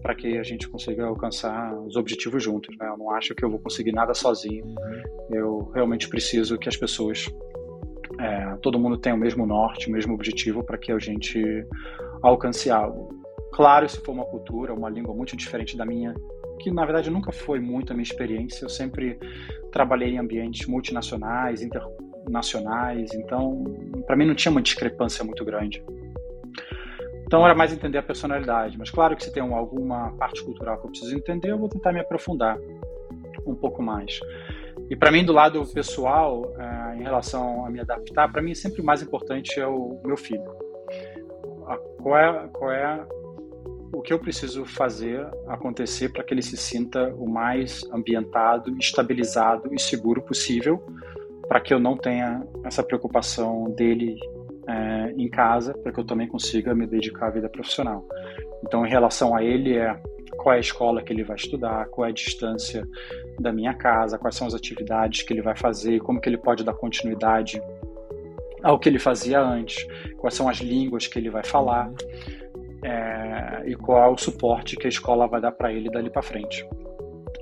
para 0.03 0.15
que 0.15 0.39
a 0.39 0.43
gente 0.43 0.69
consiga 0.69 1.05
alcançar 1.05 1.75
os 1.75 1.95
objetivos 1.97 2.43
juntos. 2.43 2.77
Né? 2.79 2.89
Eu 2.89 2.97
não 2.97 3.11
acho 3.11 3.35
que 3.35 3.45
eu 3.45 3.51
vou 3.51 3.59
conseguir 3.59 3.93
nada 3.93 4.15
sozinho. 4.15 4.65
Eu 5.31 5.71
realmente 5.75 6.09
preciso 6.09 6.59
que 6.59 6.69
as 6.69 6.77
pessoas, 6.77 7.27
é, 8.19 8.57
todo 8.63 8.79
mundo 8.79 8.97
tenha 8.97 9.15
o 9.15 9.19
mesmo 9.19 9.47
norte, 9.47 9.89
o 9.89 9.93
mesmo 9.93 10.15
objetivo 10.15 10.65
para 10.65 10.79
que 10.79 10.91
a 10.91 10.99
gente 10.99 11.67
alcance 12.23 12.71
algo. 12.71 13.09
Claro, 13.53 13.89
se 13.89 14.01
for 14.01 14.13
uma 14.13 14.25
cultura, 14.25 14.73
uma 14.73 14.89
língua 14.89 15.15
muito 15.15 15.37
diferente 15.37 15.77
da 15.77 15.85
minha, 15.85 16.15
que 16.61 16.71
na 16.71 16.85
verdade 16.85 17.11
nunca 17.11 17.33
foi 17.33 17.59
muito 17.61 17.93
a 17.93 17.95
minha 17.95 18.05
experiência. 18.05 18.65
Eu 18.65 18.69
sempre 18.69 19.19
trabalhei 19.73 20.11
em 20.11 20.19
ambientes 20.19 20.67
multinacionais, 20.67 21.63
internacionais, 21.63 23.13
então 23.15 23.65
para 24.07 24.17
mim 24.17 24.27
não 24.27 24.35
tinha 24.35 24.53
uma 24.53 24.63
discrepância 24.63 25.25
muito 25.25 25.45
grande. 25.45 25.83
Então 27.27 27.45
era 27.45 27.55
mais 27.55 27.73
entender 27.73 27.99
a 27.99 28.03
personalidade, 28.03 28.77
mas 28.77 28.91
claro 28.91 29.17
que 29.17 29.25
se 29.25 29.33
tem 29.33 29.43
alguma 29.43 30.13
parte 30.17 30.43
cultural 30.43 30.79
que 30.79 30.87
eu 30.87 30.91
preciso 30.91 31.15
entender, 31.15 31.51
eu 31.51 31.59
vou 31.59 31.69
tentar 31.69 31.93
me 31.93 32.01
aprofundar 32.01 32.59
um 33.47 33.55
pouco 33.55 33.83
mais. 33.83 34.19
E 34.91 34.97
para 34.97 35.13
mim, 35.13 35.25
do 35.25 35.33
lado 35.33 35.65
pessoal, 35.73 36.53
é, 36.59 36.97
em 36.97 37.03
relação 37.03 37.65
a 37.65 37.71
me 37.71 37.79
adaptar, 37.79 38.31
para 38.33 38.43
mim 38.43 38.55
sempre 38.55 38.81
o 38.81 38.85
mais 38.85 39.01
importante 39.01 39.61
é 39.61 39.67
o 39.67 40.01
meu 40.05 40.17
filho. 40.17 40.70
Qual 42.01 42.19
é, 42.19 42.49
qual 42.49 42.73
é 42.73 43.07
o 43.93 44.01
que 44.01 44.13
eu 44.13 44.19
preciso 44.19 44.65
fazer 44.65 45.27
acontecer 45.49 46.11
para 46.11 46.23
que 46.23 46.33
ele 46.33 46.43
se 46.43 46.57
sinta 46.57 47.13
o 47.17 47.29
mais 47.29 47.83
ambientado, 47.93 48.77
estabilizado 48.79 49.75
e 49.75 49.81
seguro 49.81 50.23
possível, 50.23 50.83
para 51.49 51.61
que 51.61 51.75
eu 51.75 51.81
não 51.81 51.97
tenha 51.97 52.47
essa 52.65 52.83
preocupação 52.83 53.71
dele 53.77 54.17
é, 54.69 55.13
em 55.17 55.29
casa, 55.29 55.75
para 55.75 55.93
que 55.93 55.99
eu 55.99 56.05
também 56.05 56.29
consiga 56.29 56.75
me 56.75 56.87
dedicar 56.87 57.27
à 57.27 57.31
vida 57.31 57.49
profissional. 57.49 58.05
Então, 58.65 58.87
em 58.87 58.91
relação 58.91 59.35
a 59.35 59.43
ele, 59.43 59.77
é 59.77 60.01
qual 60.37 60.55
é 60.55 60.59
a 60.59 60.61
escola 60.61 61.03
que 61.03 61.13
ele 61.13 61.25
vai 61.25 61.37
estudar, 61.37 61.87
qual 61.87 62.07
é 62.07 62.11
a 62.11 62.15
distância 62.15 62.87
da 63.41 63.53
minha 63.53 63.75
casa, 63.75 64.19
quais 64.19 64.37
são 64.37 64.47
as 64.47 64.55
atividades 64.55 65.23
que 65.23 65.33
ele 65.33 65.43
vai 65.43 65.57
fazer, 65.57 66.01
como 66.01 66.21
que 66.21 66.29
ele 66.29 66.39
pode 66.39 66.63
dar 66.63 66.75
continuidade 66.75 67.61
ao 68.63 68.79
que 68.79 68.89
ele 68.89 68.99
fazia 68.99 69.41
antes, 69.41 69.87
quais 70.19 70.35
são 70.35 70.49
as 70.49 70.59
línguas 70.59 71.07
que 71.07 71.19
ele 71.19 71.31
vai 71.31 71.45
falar 71.45 71.91
é, 72.85 73.63
e 73.67 73.75
qual 73.75 74.03
é 74.03 74.09
o 74.09 74.17
suporte 74.17 74.77
que 74.77 74.87
a 74.87 74.91
escola 74.91 75.27
vai 75.27 75.41
dar 75.41 75.53
para 75.53 75.73
ele 75.73 75.91
dali 75.91 76.11
para 76.11 76.23
frente. 76.23 76.67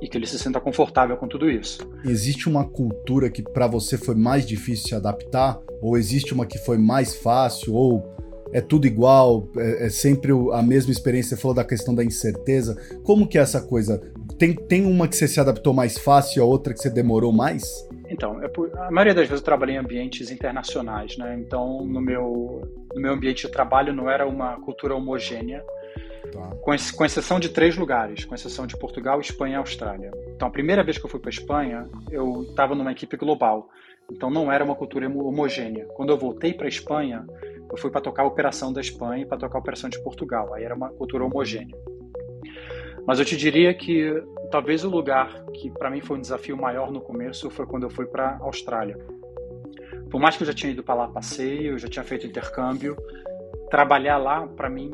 E 0.01 0.09
que 0.09 0.17
ele 0.17 0.27
se 0.27 0.39
sinta 0.39 0.61
confortável 0.61 1.17
com 1.17 1.27
tudo 1.27 1.51
isso. 1.51 1.89
Existe 2.05 2.49
uma 2.49 2.65
cultura 2.65 3.29
que 3.29 3.43
para 3.43 3.67
você 3.67 3.99
foi 3.99 4.15
mais 4.15 4.47
difícil 4.47 4.89
se 4.89 4.95
adaptar? 4.95 5.59
Ou 5.83 5.97
existe 5.97 6.33
uma 6.33 6.47
que 6.47 6.59
foi 6.59 6.79
mais 6.79 7.17
fácil? 7.17 7.75
Ou 7.75 8.07
é 8.53 8.61
tudo 8.61 8.87
igual? 8.87 9.49
É, 9.57 9.87
é 9.87 9.91
sempre 9.91 10.33
a 10.53 10.63
mesma 10.63 10.93
experiência? 10.93 11.37
Você 11.37 11.43
falou 11.43 11.55
da 11.55 11.65
questão 11.65 11.95
da 11.95 12.05
incerteza. 12.05 12.77
Como 13.03 13.27
que 13.27 13.39
é 13.39 13.41
essa 13.41 13.61
coisa? 13.61 14.01
Tem, 14.39 14.55
tem 14.55 14.87
uma 14.87 15.09
que 15.09 15.17
você 15.17 15.27
se 15.27 15.41
adaptou 15.41 15.75
mais 15.75 15.99
fácil 15.99 16.39
e 16.39 16.43
a 16.43 16.45
outra 16.45 16.73
que 16.73 16.81
você 16.81 16.91
demorou 16.91 17.33
mais? 17.33 17.65
Então, 18.09 18.43
é 18.43 18.49
por, 18.49 18.71
a 18.79 18.91
maioria 18.91 19.15
das 19.15 19.29
vezes 19.29 19.41
eu 19.41 19.45
trabalhei 19.45 19.77
em 19.77 19.79
ambientes 19.79 20.31
internacionais, 20.31 21.17
né? 21.17 21.37
Então, 21.39 21.85
no 21.85 22.01
meu, 22.01 22.63
no 22.95 23.01
meu 23.01 23.13
ambiente 23.13 23.47
de 23.47 23.53
trabalho 23.53 23.93
não 23.93 24.11
era 24.11 24.27
uma 24.27 24.59
cultura 24.61 24.95
homogênea, 24.95 25.63
tá. 26.33 26.57
com, 26.63 26.73
com, 26.97 27.05
exceção 27.05 27.39
de 27.39 27.51
três 27.51 27.77
lugares, 27.77 28.25
com 28.25 28.35
exceção 28.35 28.67
de 28.67 28.77
Portugal, 28.77 29.21
Espanha 29.21 29.55
e 29.55 29.57
Austrália. 29.57 30.11
Então, 30.35 30.49
a 30.49 30.51
primeira 30.51 30.83
vez 30.83 30.97
que 30.97 31.05
eu 31.05 31.11
fui 31.11 31.21
para 31.21 31.31
Espanha, 31.31 31.87
eu 32.11 32.45
estava 32.45 32.75
numa 32.75 32.93
equipe 32.93 33.17
global. 33.17 33.69
Então, 34.11 34.31
não 34.31 34.51
era 34.51 34.65
uma 34.65 34.75
cultura 34.75 35.07
homogênea. 35.07 35.85
Quando 35.95 36.11
eu 36.11 36.17
voltei 36.17 36.55
para 36.55 36.67
Espanha, 36.67 37.27
eu 37.71 37.77
fui 37.77 37.91
para 37.91 38.01
tocar 38.01 38.23
a 38.23 38.27
operação 38.27 38.73
da 38.73 38.81
Espanha 38.81 39.23
e 39.23 39.27
para 39.27 39.37
tocar 39.37 39.59
a 39.59 39.61
operação 39.61 39.91
de 39.91 40.03
Portugal. 40.03 40.55
Aí 40.55 40.65
era 40.65 40.75
uma 40.75 40.89
cultura 40.89 41.25
homogênea. 41.25 41.77
Mas 43.09 43.19
eu 43.19 43.25
te 43.25 43.39
diria 43.39 43.73
que 43.73 44.23
talvez 44.51 44.85
o 44.85 44.91
lugar 44.91 45.43
que 45.55 45.71
para 45.71 45.89
mim 45.89 46.03
foi 46.03 46.19
um 46.19 46.21
desafio 46.21 46.59
maior 46.59 46.93
no 46.93 47.01
começo 47.01 47.49
foi 47.49 47.65
quando 47.65 47.85
eu 47.85 47.91
fui 47.91 48.05
para 48.05 48.33
a 48.33 48.45
Austrália. 48.45 48.99
Por 50.11 50.21
mais 50.21 50.37
que 50.37 50.43
eu 50.43 50.47
já 50.47 50.53
tinha 50.53 50.73
ido 50.73 50.85
para 50.85 50.95
lá 50.95 51.09
passeio, 51.09 51.79
já 51.79 51.89
tinha 51.89 52.05
feito 52.05 52.27
intercâmbio, 52.27 52.95
trabalhar 53.71 54.19
lá 54.19 54.47
para 54.47 54.69
mim, 54.69 54.91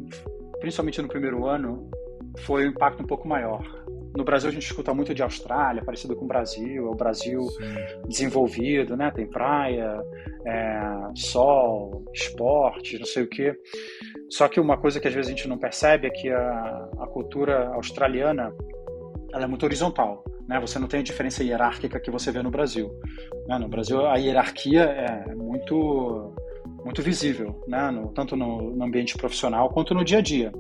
principalmente 0.60 1.02
no 1.02 1.08
primeiro 1.08 1.44
ano, 1.44 1.90
foi 2.38 2.68
um 2.68 2.70
impacto 2.70 3.02
um 3.02 3.06
pouco 3.06 3.26
maior. 3.26 3.83
No 4.16 4.24
Brasil 4.24 4.48
a 4.48 4.52
gente 4.52 4.66
escuta 4.66 4.94
muito 4.94 5.12
de 5.12 5.22
Austrália, 5.22 5.84
parecido 5.84 6.14
com 6.14 6.24
o 6.24 6.28
Brasil, 6.28 6.86
é 6.86 6.88
o 6.88 6.94
Brasil 6.94 7.42
Sim. 7.42 8.08
desenvolvido, 8.08 8.96
né? 8.96 9.10
Tem 9.10 9.28
praia, 9.28 10.00
é, 10.46 11.10
sol, 11.16 12.04
esporte, 12.12 12.98
não 12.98 13.06
sei 13.06 13.24
o 13.24 13.28
quê. 13.28 13.54
Só 14.30 14.48
que 14.48 14.60
uma 14.60 14.76
coisa 14.76 15.00
que 15.00 15.08
às 15.08 15.14
vezes 15.14 15.32
a 15.32 15.34
gente 15.34 15.48
não 15.48 15.58
percebe 15.58 16.06
é 16.06 16.10
que 16.10 16.30
a, 16.30 16.88
a 17.00 17.06
cultura 17.08 17.68
australiana 17.74 18.54
ela 19.32 19.44
é 19.44 19.46
muito 19.48 19.64
horizontal. 19.64 20.24
Né? 20.48 20.60
Você 20.60 20.78
não 20.78 20.86
tem 20.86 21.00
a 21.00 21.02
diferença 21.02 21.42
hierárquica 21.42 21.98
que 21.98 22.10
você 22.10 22.30
vê 22.30 22.42
no 22.42 22.50
Brasil. 22.50 22.90
Né? 23.48 23.58
No 23.58 23.68
Brasil, 23.68 24.06
a 24.06 24.16
hierarquia 24.16 24.82
é 24.82 25.34
muito, 25.34 26.34
muito 26.84 27.02
visível, 27.02 27.62
né? 27.66 27.90
no, 27.90 28.12
tanto 28.12 28.36
no, 28.36 28.74
no, 28.74 28.84
ambiente 28.84 29.16
profissional 29.16 29.70
quanto 29.70 29.94
no 29.94 30.04
dia 30.04 30.18
a 30.18 30.22
dia. 30.22 30.52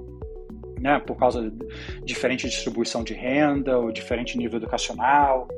Né? 0.84 1.00
Por 1.00 1.16
causa 1.16 1.50
de 1.50 2.04
diferente 2.04 2.46
distribuição 2.46 3.02
de 3.02 3.14
renda, 3.14 3.78
ou 3.78 3.90
diferente 3.90 4.36
nível 4.36 4.58
educacional, 4.58 5.48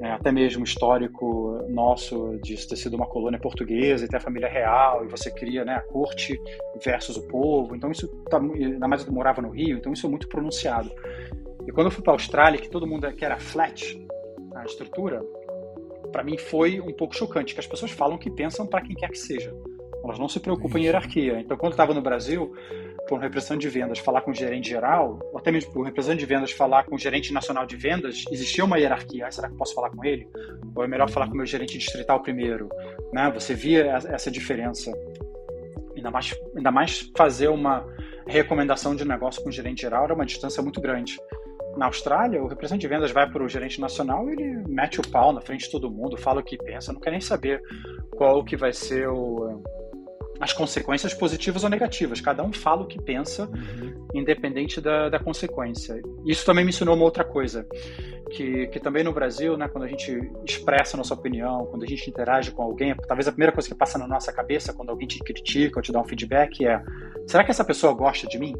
né, 0.00 0.12
até 0.12 0.32
mesmo 0.32 0.64
histórico 0.64 1.64
nosso 1.68 2.38
de 2.42 2.56
ter 2.66 2.74
sido 2.74 2.94
uma 2.94 3.06
colônia 3.06 3.38
portuguesa 3.38 4.04
e 4.04 4.08
ter 4.08 4.16
a 4.16 4.20
família 4.20 4.48
real, 4.48 5.04
e 5.04 5.08
você 5.08 5.30
cria 5.30 5.64
né, 5.64 5.74
a 5.74 5.80
corte 5.80 6.40
versus 6.82 7.16
o 7.16 7.28
povo. 7.28 7.76
Então, 7.76 7.90
isso, 7.90 8.08
tá, 8.30 8.38
ainda 8.38 8.88
mais 8.88 9.06
eu 9.06 9.12
morava 9.12 9.40
no 9.40 9.50
Rio, 9.50 9.76
então 9.76 9.92
isso 9.92 10.06
é 10.06 10.10
muito 10.10 10.26
pronunciado. 10.26 10.90
E 11.66 11.70
quando 11.70 11.86
eu 11.86 11.90
fui 11.92 12.02
para 12.02 12.14
a 12.14 12.16
Austrália, 12.16 12.60
que 12.60 12.68
todo 12.68 12.86
mundo 12.86 13.10
que 13.12 13.24
era 13.24 13.38
flat, 13.38 13.96
a 14.56 14.64
estrutura, 14.64 15.22
para 16.10 16.24
mim 16.24 16.36
foi 16.36 16.80
um 16.80 16.92
pouco 16.92 17.14
chocante, 17.14 17.54
que 17.54 17.60
as 17.60 17.66
pessoas 17.66 17.92
falam 17.92 18.18
que 18.18 18.28
pensam 18.30 18.66
para 18.66 18.80
quem 18.80 18.96
quer 18.96 19.08
que 19.08 19.18
seja. 19.18 19.54
Elas 20.02 20.18
não 20.18 20.28
se 20.28 20.40
preocupam 20.40 20.80
em 20.80 20.86
hierarquia. 20.86 21.38
Então, 21.38 21.56
quando 21.56 21.72
eu 21.72 21.74
estava 21.74 21.94
no 21.94 22.02
Brasil, 22.02 22.52
por 23.08 23.18
um 23.18 23.20
representante 23.20 23.60
de 23.62 23.68
vendas 23.68 23.98
falar 23.98 24.20
com 24.22 24.30
o 24.30 24.34
gerente 24.34 24.68
geral, 24.68 25.18
ou 25.32 25.38
até 25.38 25.50
mesmo 25.50 25.72
por 25.72 25.80
um 25.80 25.84
representante 25.84 26.20
de 26.20 26.26
vendas 26.26 26.52
falar 26.52 26.84
com 26.84 26.94
o 26.94 26.98
gerente 26.98 27.32
nacional 27.32 27.66
de 27.66 27.76
vendas, 27.76 28.24
existia 28.30 28.64
uma 28.64 28.78
hierarquia. 28.78 29.26
Ah, 29.26 29.30
será 29.30 29.48
que 29.48 29.54
eu 29.54 29.58
posso 29.58 29.74
falar 29.74 29.90
com 29.90 30.04
ele? 30.04 30.28
Ou 30.74 30.84
é 30.84 30.86
melhor 30.86 31.10
falar 31.10 31.26
com 31.26 31.34
o 31.34 31.36
meu 31.36 31.46
gerente 31.46 31.76
distrital 31.78 32.20
primeiro? 32.22 32.68
Né? 33.12 33.30
Você 33.34 33.54
via 33.54 34.00
essa 34.08 34.30
diferença. 34.30 34.92
Ainda 35.96 36.10
mais, 36.10 36.34
ainda 36.56 36.70
mais 36.70 37.10
fazer 37.16 37.48
uma 37.48 37.86
recomendação 38.26 38.94
de 38.94 39.04
negócio 39.04 39.42
com 39.42 39.48
o 39.48 39.52
gerente 39.52 39.82
geral 39.82 40.04
era 40.04 40.14
uma 40.14 40.26
distância 40.26 40.62
muito 40.62 40.80
grande. 40.80 41.18
Na 41.76 41.86
Austrália, 41.86 42.42
o 42.42 42.46
representante 42.46 42.82
de 42.82 42.88
vendas 42.88 43.10
vai 43.10 43.28
para 43.30 43.42
o 43.42 43.48
gerente 43.48 43.80
nacional 43.80 44.28
e 44.28 44.32
ele 44.32 44.64
mete 44.68 45.00
o 45.00 45.10
pau 45.10 45.32
na 45.32 45.40
frente 45.40 45.64
de 45.64 45.70
todo 45.70 45.90
mundo, 45.90 46.16
fala 46.16 46.40
o 46.40 46.44
que 46.44 46.58
pensa, 46.58 46.92
não 46.92 47.00
quer 47.00 47.10
nem 47.10 47.20
saber 47.20 47.62
qual 48.10 48.44
que 48.44 48.56
vai 48.56 48.72
ser 48.72 49.08
o, 49.08 49.62
as 50.42 50.52
consequências 50.52 51.14
positivas 51.14 51.62
ou 51.62 51.70
negativas. 51.70 52.20
Cada 52.20 52.42
um 52.42 52.52
fala 52.52 52.82
o 52.82 52.86
que 52.86 53.00
pensa, 53.00 53.44
uhum. 53.44 54.08
independente 54.12 54.80
da, 54.80 55.08
da 55.08 55.20
consequência. 55.20 56.02
Isso 56.26 56.44
também 56.44 56.64
me 56.64 56.70
ensinou 56.70 56.96
uma 56.96 57.04
outra 57.04 57.22
coisa, 57.22 57.64
que, 58.28 58.66
que 58.66 58.80
também 58.80 59.04
no 59.04 59.12
Brasil, 59.12 59.56
né, 59.56 59.68
quando 59.68 59.84
a 59.84 59.86
gente 59.86 60.18
expressa 60.44 60.96
a 60.96 60.98
nossa 60.98 61.14
opinião, 61.14 61.66
quando 61.66 61.84
a 61.84 61.86
gente 61.86 62.10
interage 62.10 62.50
com 62.50 62.60
alguém, 62.60 62.92
talvez 63.06 63.28
a 63.28 63.30
primeira 63.30 63.52
coisa 63.52 63.68
que 63.68 63.74
passa 63.74 63.96
na 64.00 64.08
nossa 64.08 64.32
cabeça 64.32 64.72
quando 64.72 64.90
alguém 64.90 65.06
te 65.06 65.20
critica 65.20 65.78
ou 65.78 65.82
te 65.82 65.92
dá 65.92 66.00
um 66.00 66.04
feedback 66.04 66.66
é: 66.66 66.82
será 67.24 67.44
que 67.44 67.52
essa 67.52 67.64
pessoa 67.64 67.92
gosta 67.92 68.26
de 68.26 68.36
mim? 68.36 68.52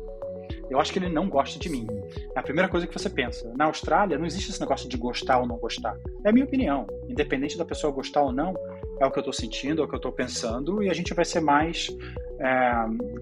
Eu 0.70 0.80
acho 0.80 0.92
que 0.92 1.00
ele 1.00 1.08
não 1.08 1.28
gosta 1.28 1.58
de 1.58 1.68
mim. 1.68 1.86
É 2.34 2.38
a 2.38 2.42
primeira 2.42 2.68
coisa 2.68 2.86
que 2.86 2.92
você 2.94 3.10
pensa. 3.10 3.52
Na 3.56 3.64
Austrália, 3.66 4.16
não 4.16 4.24
existe 4.24 4.50
esse 4.50 4.60
negócio 4.60 4.88
de 4.88 4.96
gostar 4.96 5.40
ou 5.40 5.46
não 5.46 5.58
gostar. 5.58 5.96
É 6.24 6.30
a 6.30 6.32
minha 6.32 6.46
opinião. 6.46 6.86
Independente 7.08 7.58
da 7.58 7.64
pessoa 7.64 7.92
gostar 7.92 8.22
ou 8.22 8.32
não, 8.32 8.54
é 9.00 9.06
o 9.06 9.10
que 9.10 9.18
eu 9.18 9.22
estou 9.22 9.32
sentindo, 9.32 9.82
é 9.82 9.84
o 9.84 9.88
que 9.88 9.94
eu 9.94 9.98
estou 9.98 10.12
pensando, 10.12 10.82
e 10.82 10.90
a 10.90 10.94
gente 10.94 11.14
vai 11.14 11.24
ser 11.24 11.40
mais, 11.40 11.88
é, 12.38 12.72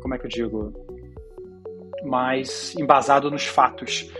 como 0.00 0.14
é 0.14 0.18
que 0.18 0.26
eu 0.26 0.30
digo, 0.30 0.72
mais 2.04 2.74
embasado 2.76 3.30
nos 3.30 3.46
fatos, 3.46 4.10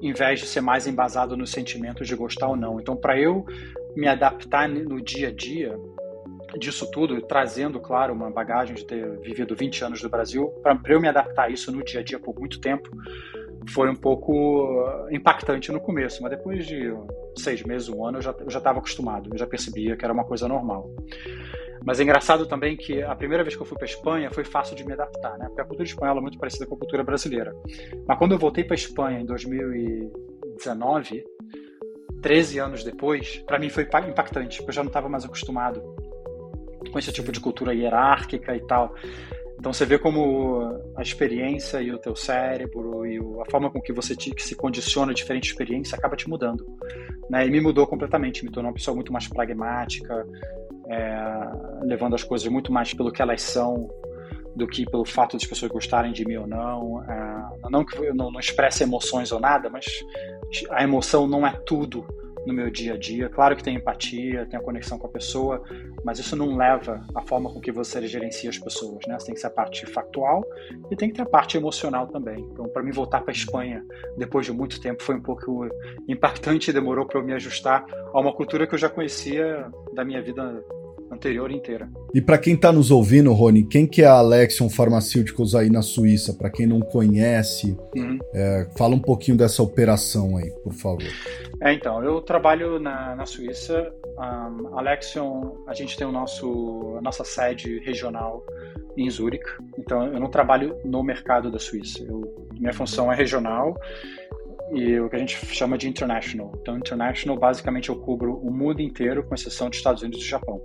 em 0.00 0.12
vez 0.12 0.40
de 0.40 0.46
ser 0.46 0.60
mais 0.60 0.86
embasado 0.86 1.36
nos 1.36 1.50
sentimentos 1.50 2.06
de 2.06 2.14
gostar 2.14 2.48
ou 2.48 2.56
não. 2.56 2.78
Então, 2.80 2.96
para 2.96 3.18
eu 3.18 3.44
me 3.96 4.06
adaptar 4.06 4.68
no 4.68 5.00
dia 5.00 5.28
a 5.28 5.32
dia 5.32 5.74
disso 6.58 6.90
tudo, 6.90 7.20
trazendo, 7.22 7.80
claro, 7.80 8.12
uma 8.12 8.30
bagagem 8.30 8.74
de 8.74 8.84
ter 8.84 9.18
vivido 9.20 9.54
20 9.54 9.84
anos 9.84 10.02
no 10.02 10.08
Brasil, 10.08 10.48
para 10.62 10.78
eu 10.86 11.00
me 11.00 11.08
adaptar 11.08 11.44
a 11.44 11.48
isso 11.50 11.72
no 11.72 11.82
dia 11.84 12.00
a 12.00 12.02
dia 12.02 12.18
por 12.18 12.38
muito 12.38 12.60
tempo, 12.60 12.90
foi 13.68 13.90
um 13.90 13.96
pouco 13.96 15.06
impactante 15.10 15.72
no 15.72 15.80
começo, 15.80 16.22
mas 16.22 16.30
depois 16.30 16.66
de 16.66 16.92
seis 17.36 17.62
meses, 17.62 17.88
um 17.88 18.04
ano, 18.04 18.18
eu 18.18 18.22
já 18.22 18.58
estava 18.58 18.78
acostumado, 18.78 19.30
eu 19.32 19.38
já 19.38 19.46
percebia 19.46 19.96
que 19.96 20.04
era 20.04 20.12
uma 20.12 20.24
coisa 20.24 20.48
normal. 20.48 20.90
Mas 21.84 22.00
é 22.00 22.02
engraçado 22.02 22.46
também 22.46 22.76
que 22.76 23.00
a 23.00 23.14
primeira 23.14 23.44
vez 23.44 23.54
que 23.54 23.62
eu 23.62 23.66
fui 23.66 23.78
para 23.78 23.86
Espanha 23.86 24.30
foi 24.32 24.44
fácil 24.44 24.74
de 24.74 24.84
me 24.84 24.92
adaptar, 24.92 25.38
né? 25.38 25.46
Porque 25.46 25.60
a 25.60 25.64
cultura 25.64 25.88
espanhola 25.88 26.18
é 26.18 26.22
muito 26.22 26.38
parecida 26.38 26.66
com 26.66 26.74
a 26.74 26.78
cultura 26.78 27.04
brasileira. 27.04 27.54
Mas 28.08 28.18
quando 28.18 28.32
eu 28.32 28.38
voltei 28.38 28.64
para 28.64 28.74
Espanha 28.74 29.20
em 29.20 29.24
2019, 29.24 31.24
13 32.20 32.58
anos 32.58 32.82
depois, 32.82 33.36
para 33.46 33.58
mim 33.58 33.68
foi 33.68 33.86
impactante, 34.08 34.58
porque 34.58 34.70
eu 34.70 34.74
já 34.74 34.82
não 34.82 34.88
estava 34.88 35.08
mais 35.08 35.24
acostumado 35.24 35.80
com 36.90 36.98
esse 36.98 37.12
tipo 37.12 37.30
de 37.30 37.38
cultura 37.38 37.72
hierárquica 37.72 38.56
e 38.56 38.66
tal. 38.66 38.92
Então 39.58 39.72
você 39.72 39.86
vê 39.86 39.98
como 39.98 40.80
a 40.96 41.02
experiência 41.02 41.80
e 41.80 41.90
o 41.90 41.98
teu 41.98 42.14
cérebro 42.14 43.06
e 43.06 43.18
a 43.18 43.50
forma 43.50 43.70
com 43.70 43.80
que 43.80 43.92
você 43.92 44.14
te, 44.14 44.30
que 44.30 44.42
se 44.42 44.54
condiciona 44.54 45.12
a 45.12 45.14
diferente 45.14 45.50
experiência 45.50 45.96
acaba 45.96 46.14
te 46.14 46.28
mudando. 46.28 46.66
Né? 47.30 47.46
E 47.46 47.50
me 47.50 47.60
mudou 47.60 47.86
completamente, 47.86 48.44
me 48.44 48.50
tornou 48.50 48.70
uma 48.70 48.74
pessoa 48.74 48.94
muito 48.94 49.12
mais 49.12 49.26
pragmática, 49.26 50.26
é, 50.88 51.82
levando 51.82 52.14
as 52.14 52.22
coisas 52.22 52.46
muito 52.48 52.72
mais 52.72 52.92
pelo 52.92 53.10
que 53.10 53.22
elas 53.22 53.42
são 53.42 53.88
do 54.54 54.66
que 54.66 54.86
pelo 54.86 55.04
fato 55.04 55.36
das 55.36 55.46
pessoas 55.46 55.70
gostarem 55.70 56.12
de 56.12 56.24
mim 56.24 56.36
ou 56.36 56.46
não. 56.46 57.02
É, 57.02 57.68
não 57.70 57.84
que 57.84 57.98
eu 57.98 58.14
não, 58.14 58.30
não 58.30 58.40
expresse 58.40 58.82
emoções 58.82 59.32
ou 59.32 59.40
nada, 59.40 59.68
mas 59.68 59.84
a 60.70 60.82
emoção 60.82 61.26
não 61.26 61.46
é 61.46 61.52
tudo 61.66 62.06
no 62.46 62.54
meu 62.54 62.70
dia 62.70 62.94
a 62.94 62.96
dia. 62.96 63.28
Claro 63.28 63.56
que 63.56 63.62
tem 63.62 63.76
empatia, 63.76 64.46
tem 64.46 64.58
a 64.58 64.62
conexão 64.62 64.98
com 64.98 65.06
a 65.06 65.10
pessoa, 65.10 65.62
mas 66.04 66.18
isso 66.18 66.36
não 66.36 66.56
leva 66.56 67.04
a 67.14 67.20
forma 67.22 67.52
com 67.52 67.60
que 67.60 67.72
você 67.72 68.06
gerencia 68.06 68.48
as 68.48 68.58
pessoas, 68.58 69.04
né? 69.06 69.18
Você 69.18 69.26
tem 69.26 69.34
que 69.34 69.40
ser 69.40 69.48
a 69.48 69.50
parte 69.50 69.84
factual 69.86 70.44
e 70.90 70.96
tem 70.96 71.08
que 71.08 71.16
ter 71.16 71.22
a 71.22 71.26
parte 71.26 71.56
emocional 71.56 72.06
também. 72.06 72.38
Então, 72.52 72.68
para 72.68 72.82
mim 72.82 72.92
voltar 72.92 73.20
para 73.20 73.32
a 73.32 73.36
Espanha 73.36 73.84
depois 74.16 74.46
de 74.46 74.52
muito 74.52 74.80
tempo 74.80 75.02
foi 75.02 75.16
um 75.16 75.22
pouco 75.22 75.68
impactante 76.08 76.70
e 76.70 76.72
demorou 76.72 77.06
para 77.06 77.18
eu 77.18 77.24
me 77.24 77.32
ajustar 77.32 77.84
a 78.12 78.20
uma 78.20 78.32
cultura 78.32 78.66
que 78.66 78.74
eu 78.74 78.78
já 78.78 78.88
conhecia 78.88 79.68
da 79.92 80.04
minha 80.04 80.22
vida 80.22 80.64
anterior 81.10 81.50
inteira. 81.50 81.88
E 82.14 82.20
para 82.20 82.38
quem 82.38 82.54
está 82.54 82.72
nos 82.72 82.90
ouvindo, 82.90 83.32
Rony, 83.32 83.64
quem 83.64 83.86
que 83.86 84.02
é 84.02 84.06
a 84.06 84.18
Alexion 84.18 84.68
Pharmaceuticals 84.68 85.54
aí 85.54 85.70
na 85.70 85.82
Suíça? 85.82 86.34
Para 86.34 86.50
quem 86.50 86.66
não 86.66 86.80
conhece, 86.80 87.76
uhum. 87.96 88.18
é, 88.34 88.68
fala 88.76 88.94
um 88.94 89.00
pouquinho 89.00 89.36
dessa 89.36 89.62
operação 89.62 90.36
aí, 90.36 90.50
por 90.62 90.72
favor. 90.72 91.06
É, 91.60 91.72
então, 91.72 92.02
eu 92.02 92.20
trabalho 92.20 92.78
na, 92.78 93.16
na 93.16 93.26
Suíça. 93.26 93.92
Um, 94.18 94.78
Alexion, 94.78 95.56
a 95.66 95.74
gente 95.74 95.96
tem 95.96 96.06
o 96.06 96.12
nosso, 96.12 96.96
a 96.98 97.02
nossa 97.02 97.22
sede 97.24 97.80
regional 97.80 98.44
em 98.96 99.08
Zurique. 99.10 99.50
Então, 99.78 100.06
eu 100.06 100.18
não 100.18 100.30
trabalho 100.30 100.76
no 100.84 101.02
mercado 101.02 101.50
da 101.50 101.58
Suíça. 101.58 102.02
Eu, 102.02 102.48
minha 102.58 102.72
função 102.72 103.12
é 103.12 103.16
regional 103.16 103.74
e 104.72 104.98
o 104.98 105.08
que 105.08 105.16
a 105.16 105.18
gente 105.18 105.36
chama 105.54 105.78
de 105.78 105.88
international. 105.88 106.52
Então, 106.60 106.76
international, 106.76 107.38
basicamente, 107.38 107.88
eu 107.88 107.96
cubro 107.96 108.36
o 108.36 108.50
mundo 108.50 108.80
inteiro, 108.80 109.24
com 109.24 109.34
exceção 109.34 109.68
dos 109.68 109.78
Estados 109.78 110.02
Unidos 110.02 110.24
e 110.24 110.28
Japão. 110.28 110.60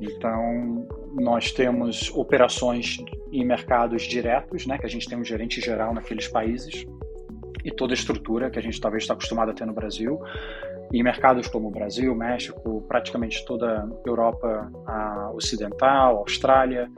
Então, 0.00 0.86
nós 1.14 1.52
temos 1.52 2.10
operações 2.14 2.98
em 3.32 3.44
mercados 3.44 4.02
diretos, 4.02 4.66
né, 4.66 4.78
que 4.78 4.86
a 4.86 4.88
gente 4.88 5.08
tem 5.08 5.18
um 5.18 5.24
gerente 5.24 5.60
geral 5.60 5.94
naqueles 5.94 6.28
países, 6.28 6.86
e 7.64 7.70
toda 7.70 7.92
a 7.92 7.96
estrutura 7.96 8.50
que 8.50 8.58
a 8.58 8.62
gente 8.62 8.80
talvez 8.80 9.02
está 9.02 9.14
acostumado 9.14 9.50
a 9.50 9.54
ter 9.54 9.66
no 9.66 9.72
Brasil. 9.72 10.20
Em 10.92 11.02
mercados 11.02 11.48
como 11.48 11.66
o 11.66 11.70
Brasil, 11.70 12.14
México, 12.14 12.82
praticamente 12.86 13.44
toda 13.44 13.82
a 13.82 14.08
Europa 14.08 14.70
a 14.86 15.32
Ocidental, 15.34 16.18
Austrália, 16.18 16.88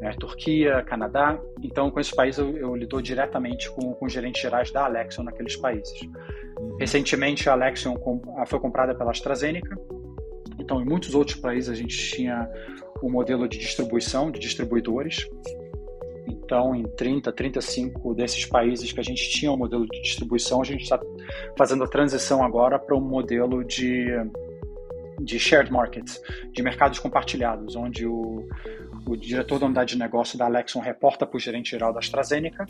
né, 0.00 0.12
Turquia, 0.18 0.82
Canadá. 0.82 1.38
Então, 1.62 1.90
com 1.90 2.00
esses 2.00 2.12
países, 2.12 2.38
eu, 2.38 2.56
eu 2.56 2.74
lido 2.74 3.00
diretamente 3.00 3.70
com, 3.70 3.94
com 3.94 4.08
gerentes 4.08 4.42
gerais 4.42 4.70
da 4.72 4.84
Alexion 4.84 5.22
naqueles 5.22 5.56
países. 5.56 6.00
Uhum. 6.58 6.76
Recentemente, 6.78 7.48
a 7.48 7.52
Alexion 7.52 7.94
foi 8.46 8.58
comprada 8.58 8.94
pela 8.94 9.10
AstraZeneca, 9.10 9.76
então, 10.68 10.82
em 10.82 10.84
muitos 10.84 11.14
outros 11.14 11.40
países 11.40 11.70
a 11.70 11.74
gente 11.74 11.96
tinha 11.96 12.46
o 13.00 13.06
um 13.06 13.10
modelo 13.10 13.48
de 13.48 13.56
distribuição, 13.56 14.30
de 14.30 14.38
distribuidores. 14.38 15.26
Então, 16.26 16.74
em 16.74 16.82
30, 16.82 17.32
35 17.32 18.14
desses 18.14 18.44
países 18.44 18.92
que 18.92 19.00
a 19.00 19.02
gente 19.02 19.30
tinha 19.30 19.50
um 19.50 19.56
modelo 19.56 19.86
de 19.86 20.02
distribuição, 20.02 20.60
a 20.60 20.64
gente 20.64 20.82
está 20.82 21.00
fazendo 21.56 21.84
a 21.84 21.88
transição 21.88 22.44
agora 22.44 22.78
para 22.78 22.94
um 22.94 23.00
modelo 23.00 23.64
de, 23.64 24.08
de 25.22 25.38
shared 25.38 25.72
markets, 25.72 26.20
de 26.52 26.62
mercados 26.62 26.98
compartilhados, 26.98 27.74
onde 27.74 28.04
o, 28.04 28.46
o 29.06 29.16
diretor 29.16 29.58
da 29.58 29.64
unidade 29.64 29.94
de 29.94 29.98
negócio 29.98 30.36
da 30.36 30.44
Alexon 30.44 30.80
reporta 30.80 31.26
para 31.26 31.38
o 31.38 31.40
gerente 31.40 31.70
geral 31.70 31.94
da 31.94 32.00
AstraZeneca 32.00 32.66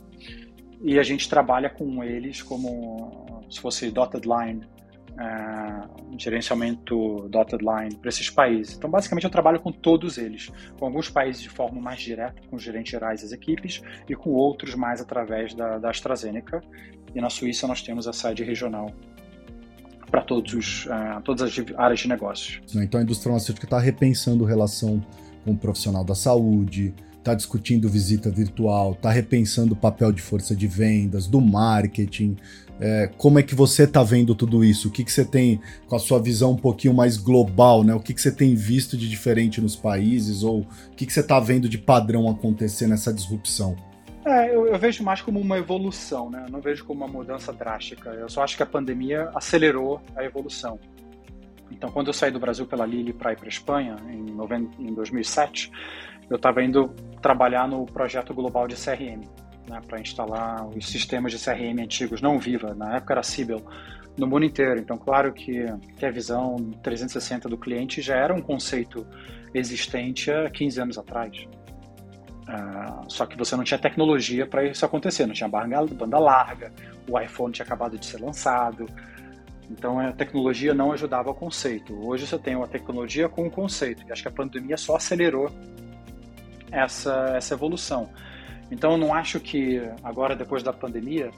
e 0.84 1.00
a 1.00 1.02
gente 1.02 1.28
trabalha 1.28 1.68
com 1.68 2.04
eles 2.04 2.42
como 2.42 3.44
se 3.50 3.60
fosse 3.60 3.90
dotted 3.90 4.24
line 4.24 4.77
uh, 5.18 6.18
gerenciamento 6.18 7.28
dotted 7.28 7.62
line 7.62 7.96
para 7.96 8.08
esses 8.08 8.30
países. 8.30 8.76
Então, 8.76 8.88
basicamente, 8.88 9.24
eu 9.24 9.30
trabalho 9.30 9.60
com 9.60 9.72
todos 9.72 10.16
eles, 10.16 10.50
com 10.78 10.86
alguns 10.86 11.10
países 11.10 11.42
de 11.42 11.48
forma 11.48 11.80
mais 11.80 12.00
direta, 12.00 12.40
com 12.48 12.56
os 12.56 12.62
gerentes 12.62 12.90
gerais 12.90 13.22
das 13.22 13.32
equipes, 13.32 13.82
e 14.08 14.14
com 14.14 14.30
outros 14.30 14.74
mais 14.74 15.00
através 15.00 15.54
da, 15.54 15.78
da 15.78 15.90
AstraZeneca. 15.90 16.60
E 17.14 17.20
na 17.20 17.30
Suíça 17.30 17.66
nós 17.66 17.82
temos 17.82 18.06
a 18.06 18.12
sede 18.12 18.44
regional 18.44 18.92
para 20.10 20.22
todos 20.22 20.54
os, 20.54 20.86
uh, 20.86 21.20
todas 21.22 21.42
as 21.42 21.64
áreas 21.76 22.00
de 22.00 22.08
negócios. 22.08 22.60
Então, 22.74 23.00
a 23.00 23.02
indústria 23.02 23.30
farmacêutica 23.30 23.66
está 23.66 23.78
repensando 23.78 24.44
relação 24.44 25.04
com 25.44 25.52
o 25.52 25.56
profissional 25.56 26.04
da 26.04 26.14
saúde, 26.14 26.94
está 27.18 27.34
discutindo 27.34 27.88
visita 27.88 28.30
virtual, 28.30 28.92
está 28.92 29.10
repensando 29.10 29.74
o 29.74 29.76
papel 29.76 30.10
de 30.12 30.22
força 30.22 30.56
de 30.56 30.66
vendas, 30.66 31.26
do 31.26 31.40
marketing, 31.40 32.36
é, 32.80 33.10
como 33.16 33.38
é 33.38 33.42
que 33.42 33.54
você 33.54 33.84
está 33.84 34.02
vendo 34.02 34.34
tudo 34.34 34.64
isso? 34.64 34.88
O 34.88 34.90
que, 34.90 35.02
que 35.02 35.12
você 35.12 35.24
tem 35.24 35.60
com 35.86 35.96
a 35.96 35.98
sua 35.98 36.20
visão 36.20 36.52
um 36.52 36.56
pouquinho 36.56 36.94
mais 36.94 37.16
global, 37.16 37.82
né? 37.82 37.92
O 37.94 38.00
que, 38.00 38.14
que 38.14 38.20
você 38.20 38.30
tem 38.30 38.54
visto 38.54 38.96
de 38.96 39.08
diferente 39.08 39.60
nos 39.60 39.74
países 39.74 40.44
ou 40.44 40.60
o 40.60 40.94
que, 40.96 41.04
que 41.04 41.12
você 41.12 41.20
está 41.20 41.40
vendo 41.40 41.68
de 41.68 41.76
padrão 41.76 42.28
acontecer 42.28 42.86
nessa 42.86 43.12
disrupção? 43.12 43.76
É, 44.24 44.54
eu, 44.54 44.66
eu, 44.66 44.78
vejo 44.78 45.02
mais 45.02 45.20
como 45.20 45.40
uma 45.40 45.58
evolução, 45.58 46.30
né? 46.30 46.44
Eu 46.46 46.52
não 46.52 46.60
vejo 46.60 46.84
como 46.84 47.04
uma 47.04 47.12
mudança 47.12 47.52
drástica. 47.52 48.10
Eu 48.10 48.28
só 48.28 48.42
acho 48.42 48.56
que 48.56 48.62
a 48.62 48.66
pandemia 48.66 49.30
acelerou 49.34 50.00
a 50.14 50.22
evolução. 50.22 50.78
Então, 51.70 51.90
quando 51.90 52.08
eu 52.08 52.12
saí 52.12 52.30
do 52.30 52.38
Brasil 52.38 52.66
pela 52.66 52.86
Lili 52.86 53.12
para 53.12 53.32
ir 53.32 53.36
para 53.36 53.46
a 53.46 53.48
Espanha, 53.48 53.96
em, 54.08 54.26
em 54.78 54.94
2007, 54.94 55.70
eu 56.30 56.36
estava 56.36 56.62
indo 56.62 56.94
trabalhar 57.20 57.66
no 57.66 57.86
projeto 57.86 58.32
global 58.32 58.68
de 58.68 58.74
CRM 58.74 59.22
né, 59.68 59.80
para 59.86 60.00
instalar 60.00 60.66
os 60.66 60.88
sistemas 60.88 61.32
de 61.32 61.38
CRM 61.38 61.80
antigos, 61.82 62.20
não 62.20 62.38
Viva, 62.38 62.74
na 62.74 62.96
época 62.96 63.14
era 63.14 63.22
Siebel, 63.22 63.62
no 64.16 64.26
mundo 64.26 64.44
inteiro. 64.44 64.80
Então, 64.80 64.96
claro 64.96 65.32
que, 65.32 65.64
que 65.96 66.04
a 66.06 66.10
visão 66.10 66.56
360 66.82 67.48
do 67.48 67.56
cliente 67.56 68.02
já 68.02 68.16
era 68.16 68.34
um 68.34 68.40
conceito 68.40 69.06
existente 69.54 70.30
há 70.30 70.50
15 70.50 70.80
anos 70.80 70.98
atrás. 70.98 71.46
Uh, 72.48 73.04
só 73.08 73.26
que 73.26 73.36
você 73.36 73.54
não 73.54 73.62
tinha 73.62 73.78
tecnologia 73.78 74.46
para 74.46 74.64
isso 74.64 74.84
acontecer, 74.84 75.26
não 75.26 75.34
tinha 75.34 75.48
banda 75.48 76.18
larga, 76.18 76.72
o 77.08 77.20
iPhone 77.20 77.52
tinha 77.52 77.64
acabado 77.64 77.98
de 77.98 78.06
ser 78.06 78.22
lançado, 78.22 78.86
então 79.70 80.00
a 80.00 80.12
tecnologia 80.12 80.72
não 80.72 80.92
ajudava 80.92 81.30
o 81.30 81.34
conceito. 81.34 81.94
Hoje 82.08 82.26
você 82.26 82.38
tem 82.38 82.56
uma 82.56 82.66
tecnologia 82.66 83.28
com 83.28 83.44
um 83.44 83.50
conceito, 83.50 84.02
e 84.08 84.12
acho 84.12 84.22
que 84.22 84.28
a 84.28 84.32
pandemia 84.32 84.78
só 84.78 84.96
acelerou 84.96 85.50
essa, 86.72 87.34
essa 87.36 87.52
evolução. 87.54 88.08
Então, 88.70 88.92
eu 88.92 88.98
não 88.98 89.14
acho 89.14 89.40
que 89.40 89.80
agora, 90.02 90.36
depois 90.36 90.62
da 90.62 90.72
pandemia, 90.72 91.30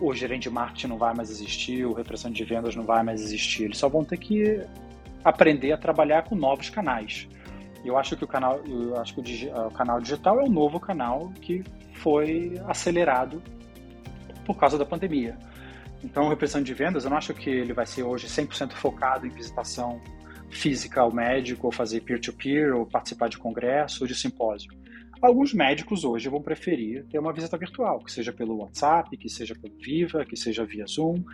o 0.00 0.12
gerente 0.14 0.44
de 0.44 0.50
marketing 0.50 0.88
não 0.88 0.98
vai 0.98 1.14
mais 1.14 1.30
existir, 1.30 1.84
o 1.86 1.92
representante 1.92 2.36
de 2.36 2.44
vendas 2.44 2.74
não 2.74 2.84
vai 2.84 3.02
mais 3.02 3.22
existir. 3.22 3.64
Eles 3.64 3.78
só 3.78 3.88
vão 3.88 4.04
ter 4.04 4.16
que 4.16 4.60
aprender 5.24 5.72
a 5.72 5.78
trabalhar 5.78 6.22
com 6.22 6.34
novos 6.34 6.68
canais. 6.68 7.28
Eu 7.84 7.96
acho 7.96 8.16
que 8.16 8.24
o 8.24 8.26
canal, 8.26 8.60
eu 8.66 8.96
acho 8.98 9.14
que 9.14 9.20
o, 9.20 9.66
o 9.66 9.70
canal 9.70 10.00
digital 10.00 10.40
é 10.40 10.42
o 10.42 10.50
novo 10.50 10.80
canal 10.80 11.32
que 11.40 11.62
foi 11.94 12.60
acelerado 12.66 13.42
por 14.44 14.56
causa 14.56 14.76
da 14.76 14.84
pandemia. 14.84 15.36
Então, 16.04 16.26
o 16.26 16.28
representante 16.28 16.66
de 16.66 16.74
vendas, 16.74 17.04
eu 17.04 17.10
não 17.10 17.16
acho 17.16 17.32
que 17.34 17.48
ele 17.48 17.72
vai 17.72 17.86
ser 17.86 18.02
hoje 18.02 18.26
100% 18.26 18.72
focado 18.72 19.26
em 19.26 19.30
visitação 19.30 20.00
física 20.50 21.00
ao 21.00 21.12
médico, 21.12 21.66
ou 21.66 21.72
fazer 21.72 22.00
peer-to-peer, 22.02 22.68
-peer, 22.68 22.78
ou 22.78 22.86
participar 22.86 23.28
de 23.28 23.38
congresso 23.38 24.04
ou 24.04 24.06
de 24.06 24.14
simpósio. 24.14 24.72
Alguns 25.20 25.54
médicos 25.54 26.04
hoje 26.04 26.28
vão 26.28 26.42
preferir 26.42 27.06
ter 27.06 27.18
uma 27.18 27.32
visita 27.32 27.56
virtual, 27.56 28.00
que 28.00 28.12
seja 28.12 28.32
pelo 28.32 28.56
WhatsApp, 28.58 29.16
que 29.16 29.28
seja 29.28 29.54
pelo 29.54 29.74
Viva, 29.78 30.24
que 30.24 30.36
seja 30.36 30.64
via 30.64 30.86
Zoom. 30.86 31.24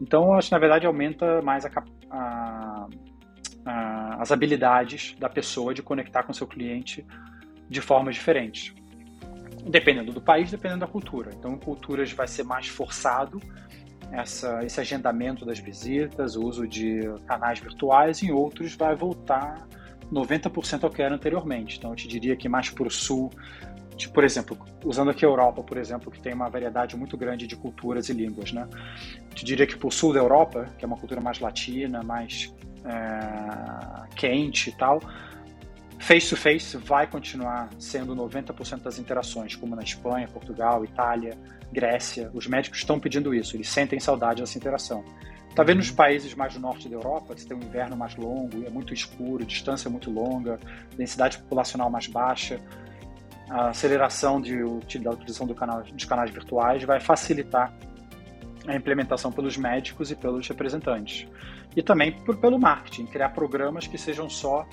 Então, 0.00 0.34
acho 0.34 0.48
que 0.48 0.52
na 0.52 0.58
verdade 0.58 0.86
aumenta 0.86 1.40
mais 1.40 1.64
a, 1.64 1.70
a, 2.10 2.88
a, 3.64 4.22
as 4.22 4.30
habilidades 4.30 5.16
da 5.18 5.28
pessoa 5.28 5.72
de 5.72 5.82
conectar 5.82 6.22
com 6.24 6.32
seu 6.32 6.46
cliente 6.46 7.06
de 7.68 7.80
formas 7.80 8.14
diferentes. 8.14 8.74
Dependendo 9.64 10.12
do 10.12 10.20
país, 10.20 10.50
dependendo 10.50 10.80
da 10.80 10.86
cultura. 10.86 11.30
Então, 11.38 11.52
em 11.52 11.58
culturas 11.58 12.12
vai 12.12 12.28
ser 12.28 12.42
mais 12.42 12.66
forçado 12.66 13.40
essa, 14.10 14.62
esse 14.64 14.78
agendamento 14.78 15.46
das 15.46 15.58
visitas, 15.58 16.36
o 16.36 16.44
uso 16.44 16.66
de 16.66 17.00
canais 17.26 17.60
virtuais, 17.60 18.22
em 18.22 18.30
outros 18.30 18.74
vai 18.74 18.94
voltar 18.94 19.66
90% 20.12 20.84
ao 20.84 20.90
que 20.90 21.00
era 21.00 21.14
anteriormente. 21.14 21.78
Então, 21.78 21.90
eu 21.90 21.96
te 21.96 22.06
diria 22.06 22.36
que 22.36 22.48
mais 22.48 22.68
para 22.68 22.86
o 22.86 22.90
sul, 22.90 23.30
tipo, 23.96 24.12
por 24.12 24.24
exemplo, 24.24 24.58
usando 24.84 25.10
aqui 25.10 25.24
a 25.24 25.28
Europa, 25.28 25.62
por 25.62 25.78
exemplo, 25.78 26.10
que 26.10 26.20
tem 26.20 26.34
uma 26.34 26.50
variedade 26.50 26.96
muito 26.96 27.16
grande 27.16 27.46
de 27.46 27.56
culturas 27.56 28.08
e 28.10 28.12
línguas, 28.12 28.52
né? 28.52 28.68
Eu 29.30 29.34
te 29.34 29.44
diria 29.44 29.66
que 29.66 29.76
para 29.76 29.88
o 29.88 29.90
sul 29.90 30.12
da 30.12 30.20
Europa, 30.20 30.68
que 30.78 30.84
é 30.84 30.86
uma 30.86 30.98
cultura 30.98 31.20
mais 31.20 31.40
latina, 31.40 32.02
mais 32.02 32.54
é, 32.84 34.14
quente 34.14 34.68
e 34.68 34.72
tal, 34.72 35.00
face-to-face 35.98 36.76
-face 36.76 36.84
vai 36.84 37.06
continuar 37.06 37.70
sendo 37.78 38.14
90% 38.14 38.82
das 38.82 38.98
interações, 38.98 39.56
como 39.56 39.74
na 39.74 39.82
Espanha, 39.82 40.28
Portugal, 40.28 40.84
Itália, 40.84 41.38
Grécia. 41.72 42.30
Os 42.34 42.46
médicos 42.46 42.80
estão 42.80 43.00
pedindo 43.00 43.34
isso, 43.34 43.56
eles 43.56 43.68
sentem 43.68 43.98
saudade 43.98 44.42
dessa 44.42 44.58
interação. 44.58 45.04
Tá 45.54 45.62
vendo 45.62 45.78
nos 45.78 45.90
países 45.90 46.34
mais 46.34 46.54
do 46.54 46.60
norte 46.60 46.88
da 46.88 46.96
Europa, 46.96 47.34
que 47.34 47.44
tem 47.44 47.54
um 47.56 47.60
inverno 47.60 47.94
mais 47.94 48.16
longo, 48.16 48.64
é 48.64 48.70
muito 48.70 48.94
escuro, 48.94 49.44
distância 49.44 49.90
muito 49.90 50.10
longa, 50.10 50.58
densidade 50.96 51.38
populacional 51.38 51.90
mais 51.90 52.06
baixa, 52.06 52.58
a 53.50 53.68
aceleração 53.68 54.40
de, 54.40 54.56
da 55.00 55.10
utilização 55.10 55.46
do 55.46 55.54
canal, 55.54 55.82
dos 55.82 56.04
canais 56.06 56.30
virtuais 56.30 56.82
vai 56.84 57.00
facilitar 57.00 57.72
a 58.66 58.74
implementação 58.74 59.30
pelos 59.30 59.58
médicos 59.58 60.10
e 60.10 60.16
pelos 60.16 60.48
representantes. 60.48 61.28
E 61.76 61.82
também 61.82 62.12
por, 62.12 62.38
pelo 62.38 62.58
marketing, 62.58 63.04
criar 63.06 63.30
programas 63.30 63.86
que 63.86 63.98
sejam 63.98 64.30
só 64.30 64.66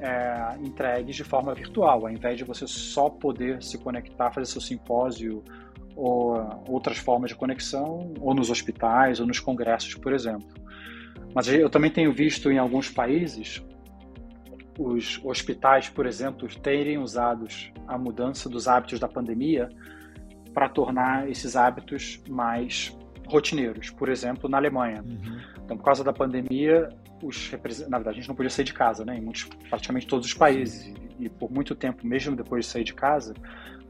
é, 0.00 0.56
entregues 0.60 1.14
de 1.14 1.22
forma 1.22 1.54
virtual, 1.54 2.06
ao 2.06 2.10
invés 2.10 2.36
de 2.36 2.44
você 2.44 2.66
só 2.66 3.08
poder 3.08 3.62
se 3.62 3.78
conectar, 3.78 4.32
fazer 4.32 4.46
seu 4.46 4.60
simpósio 4.60 5.44
ou 5.96 6.62
outras 6.68 6.98
formas 6.98 7.30
de 7.30 7.36
conexão, 7.36 8.12
ou 8.20 8.34
nos 8.34 8.50
hospitais, 8.50 9.18
ou 9.18 9.26
nos 9.26 9.40
congressos, 9.40 9.94
por 9.94 10.12
exemplo. 10.12 10.46
Mas 11.34 11.48
eu 11.48 11.70
também 11.70 11.90
tenho 11.90 12.12
visto 12.12 12.50
em 12.50 12.58
alguns 12.58 12.90
países 12.90 13.62
os 14.78 15.18
hospitais, 15.24 15.88
por 15.88 16.06
exemplo, 16.06 16.46
terem 16.60 16.98
usado 16.98 17.46
a 17.88 17.96
mudança 17.96 18.48
dos 18.48 18.68
hábitos 18.68 18.98
da 18.98 19.08
pandemia 19.08 19.68
para 20.52 20.68
tornar 20.68 21.30
esses 21.30 21.56
hábitos 21.56 22.22
mais 22.28 22.96
rotineiros. 23.26 23.90
Por 23.90 24.08
exemplo, 24.08 24.48
na 24.48 24.58
Alemanha. 24.58 25.02
Uhum. 25.02 25.40
Então, 25.64 25.76
por 25.76 25.84
causa 25.84 26.04
da 26.04 26.12
pandemia, 26.12 26.88
os 27.22 27.50
na 27.88 27.98
verdade, 27.98 28.10
a 28.10 28.12
gente 28.12 28.28
não 28.28 28.34
podia 28.34 28.50
sair 28.50 28.64
de 28.64 28.74
casa, 28.74 29.04
né? 29.04 29.16
Em 29.16 29.20
muitos, 29.20 29.44
praticamente 29.68 30.06
todos 30.06 30.26
os 30.26 30.34
países. 30.34 30.86
E, 31.18 31.24
e 31.24 31.28
por 31.28 31.50
muito 31.50 31.74
tempo, 31.74 32.06
mesmo 32.06 32.36
depois 32.36 32.66
de 32.66 32.70
sair 32.70 32.84
de 32.84 32.94
casa, 32.94 33.34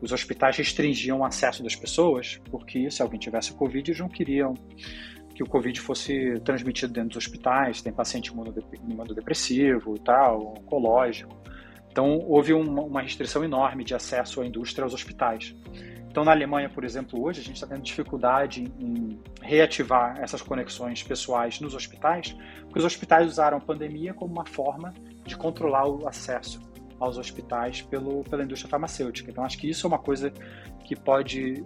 os 0.01 0.13
hospitais 0.13 0.57
restringiam 0.57 1.21
o 1.21 1.25
acesso 1.25 1.63
das 1.63 1.75
pessoas, 1.75 2.41
porque 2.51 2.91
se 2.91 3.03
alguém 3.03 3.19
tivesse 3.19 3.53
Covid, 3.53 3.91
eles 3.91 4.01
não 4.01 4.09
queriam 4.09 4.55
que 5.35 5.43
o 5.43 5.47
Covid 5.47 5.79
fosse 5.81 6.41
transmitido 6.41 6.93
dentro 6.93 7.11
dos 7.11 7.19
hospitais, 7.19 7.83
tem 7.83 7.93
paciente 7.93 8.29
imunodepressivo 8.29 9.95
e 9.97 10.01
tal, 10.01 10.55
oncológico. 10.59 11.37
Então, 11.91 12.19
houve 12.27 12.53
uma 12.53 13.01
restrição 13.03 13.45
enorme 13.45 13.85
de 13.85 13.95
acesso 13.95 14.41
à 14.41 14.47
indústria 14.47 14.85
aos 14.85 14.95
hospitais. 14.95 15.55
Então, 16.09 16.25
na 16.25 16.31
Alemanha, 16.31 16.71
por 16.71 16.85
exemplo, 16.85 17.23
hoje 17.23 17.41
a 17.41 17.45
gente 17.45 17.57
está 17.57 17.67
tendo 17.67 17.83
dificuldade 17.83 18.65
em 18.81 19.21
reativar 19.43 20.19
essas 20.19 20.41
conexões 20.41 21.03
pessoais 21.03 21.61
nos 21.61 21.75
hospitais, 21.75 22.35
porque 22.63 22.79
os 22.79 22.85
hospitais 22.87 23.27
usaram 23.27 23.59
a 23.59 23.61
pandemia 23.61 24.15
como 24.15 24.33
uma 24.33 24.47
forma 24.47 24.95
de 25.27 25.37
controlar 25.37 25.87
o 25.87 26.09
acesso 26.09 26.61
aos 26.99 27.19
hospitais 27.19 27.83
pelo, 27.83 28.25
pela 28.25 28.43
indústria 28.43 28.71
farmacêutica. 28.71 29.31
Então, 29.31 29.45
acho 29.45 29.59
que 29.59 29.69
isso 29.69 29.87
é 29.87 29.89
uma 29.89 29.99
coisa 29.99 30.33
que 30.85 30.97
pode, 30.97 31.65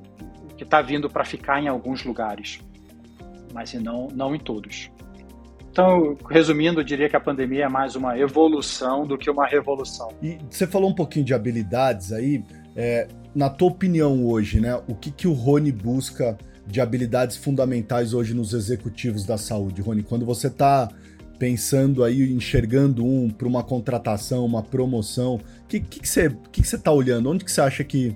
que 0.56 0.64
está 0.64 0.82
vindo 0.82 1.08
para 1.08 1.24
ficar 1.24 1.62
em 1.62 1.68
alguns 1.68 2.04
lugares, 2.04 2.60
mas 3.52 3.72
não, 3.74 4.08
não 4.08 4.34
em 4.34 4.38
todos. 4.38 4.90
Então, 5.70 6.16
resumindo, 6.28 6.80
eu 6.80 6.84
diria 6.84 7.08
que 7.08 7.14
a 7.14 7.20
pandemia 7.20 7.66
é 7.66 7.68
mais 7.68 7.94
uma 7.94 8.18
evolução 8.18 9.06
do 9.06 9.16
que 9.16 9.30
uma 9.30 9.46
revolução. 9.46 10.08
E 10.20 10.36
você 10.48 10.66
falou 10.66 10.90
um 10.90 10.94
pouquinho 10.94 11.24
de 11.24 11.32
habilidades 11.32 12.12
aí. 12.12 12.44
É, 12.74 13.06
na 13.34 13.48
tua 13.48 13.68
opinião 13.68 14.26
hoje, 14.26 14.60
né? 14.60 14.80
O 14.88 14.94
que, 14.94 15.10
que 15.10 15.28
o 15.28 15.32
Rony 15.32 15.70
busca 15.70 16.36
de 16.66 16.80
habilidades 16.80 17.36
fundamentais 17.36 18.14
hoje 18.14 18.34
nos 18.34 18.52
executivos 18.52 19.24
da 19.24 19.38
saúde, 19.38 19.80
Rony? 19.80 20.02
Quando 20.02 20.26
você 20.26 20.48
está 20.48 20.88
pensando 21.40 22.04
aí, 22.04 22.30
enxergando 22.30 23.02
um 23.02 23.30
para 23.30 23.48
uma 23.48 23.64
contratação, 23.64 24.44
uma 24.44 24.62
promoção, 24.62 25.36
o 25.36 25.66
que, 25.66 25.80
que, 25.80 26.00
que, 26.00 26.06
você 26.06 26.28
que, 26.52 26.60
que 26.60 26.68
você 26.68 26.76
está 26.76 26.92
olhando? 26.92 27.30
Onde 27.30 27.46
que 27.46 27.50
você 27.50 27.62
acha 27.62 27.82
que, 27.82 28.14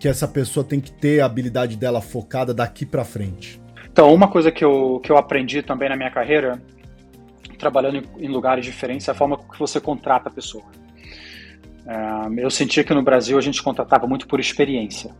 que 0.00 0.08
essa 0.08 0.26
pessoa 0.26 0.64
tem 0.64 0.80
que 0.80 0.90
ter 0.90 1.20
a 1.20 1.26
habilidade 1.26 1.76
dela 1.76 2.00
focada 2.00 2.54
daqui 2.54 2.86
para 2.86 3.04
frente? 3.04 3.60
Então, 3.92 4.12
uma 4.12 4.28
coisa 4.28 4.50
que 4.50 4.64
eu, 4.64 4.98
que 5.04 5.12
eu 5.12 5.18
aprendi 5.18 5.62
também 5.62 5.90
na 5.90 5.96
minha 5.96 6.10
carreira, 6.10 6.60
trabalhando 7.58 7.98
em, 7.98 8.24
em 8.24 8.28
lugares 8.28 8.64
diferentes, 8.64 9.06
é 9.08 9.10
a 9.10 9.14
forma 9.14 9.36
que 9.36 9.58
você 9.58 9.78
contrata 9.78 10.30
a 10.30 10.32
pessoa. 10.32 10.64
É, 11.86 12.42
eu 12.42 12.50
sentia 12.50 12.82
que 12.82 12.94
no 12.94 13.02
Brasil 13.02 13.36
a 13.36 13.42
gente 13.42 13.62
contratava 13.62 14.06
muito 14.06 14.26
por 14.26 14.40
experiência. 14.40 15.14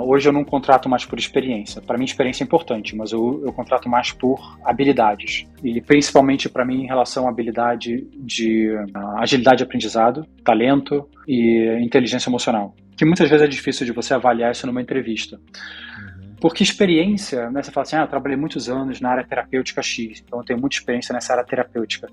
Hoje 0.00 0.28
eu 0.28 0.32
não 0.32 0.44
contrato 0.44 0.88
mais 0.88 1.04
por 1.04 1.18
experiência. 1.18 1.82
Para 1.82 1.98
mim, 1.98 2.04
experiência 2.04 2.44
é 2.44 2.46
importante, 2.46 2.94
mas 2.94 3.10
eu, 3.10 3.42
eu 3.44 3.52
contrato 3.52 3.88
mais 3.88 4.12
por 4.12 4.56
habilidades. 4.64 5.44
E 5.62 5.80
principalmente 5.80 6.48
para 6.48 6.64
mim, 6.64 6.84
em 6.84 6.86
relação 6.86 7.26
à 7.26 7.30
habilidade 7.30 8.06
de 8.16 8.70
uh, 8.70 9.18
agilidade 9.18 9.58
de 9.58 9.64
aprendizado, 9.64 10.24
talento 10.44 11.08
e 11.26 11.78
inteligência 11.82 12.30
emocional. 12.30 12.76
Que 12.96 13.04
muitas 13.04 13.28
vezes 13.28 13.44
é 13.44 13.48
difícil 13.48 13.84
de 13.84 13.92
você 13.92 14.14
avaliar 14.14 14.52
isso 14.52 14.66
numa 14.68 14.80
entrevista. 14.80 15.36
Uhum. 15.36 16.34
Porque 16.40 16.62
experiência, 16.62 17.50
né, 17.50 17.60
você 17.60 17.72
fala 17.72 17.82
assim, 17.82 17.96
ah, 17.96 18.02
eu 18.02 18.08
trabalhei 18.08 18.36
muitos 18.36 18.68
anos 18.68 19.00
na 19.00 19.10
área 19.10 19.26
terapêutica 19.26 19.82
X, 19.82 20.22
então 20.24 20.38
eu 20.38 20.44
tenho 20.44 20.60
muita 20.60 20.76
experiência 20.76 21.12
nessa 21.12 21.32
área 21.32 21.44
terapêutica. 21.44 22.08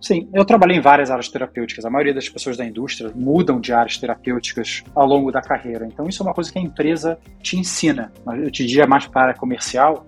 Sim, 0.00 0.28
eu 0.34 0.44
trabalhei 0.44 0.76
em 0.76 0.80
várias 0.80 1.10
áreas 1.10 1.28
terapêuticas. 1.28 1.84
A 1.84 1.90
maioria 1.90 2.14
das 2.14 2.28
pessoas 2.28 2.56
da 2.56 2.64
indústria 2.64 3.10
mudam 3.14 3.60
de 3.60 3.72
áreas 3.72 3.96
terapêuticas 3.96 4.84
ao 4.94 5.06
longo 5.06 5.32
da 5.32 5.40
carreira. 5.40 5.86
Então, 5.86 6.06
isso 6.06 6.22
é 6.22 6.26
uma 6.26 6.34
coisa 6.34 6.52
que 6.52 6.58
a 6.58 6.62
empresa 6.62 7.18
te 7.42 7.58
ensina. 7.58 8.12
Eu 8.26 8.50
te 8.50 8.66
diria 8.66 8.86
mais 8.86 9.06
para 9.06 9.34
comercial. 9.34 10.06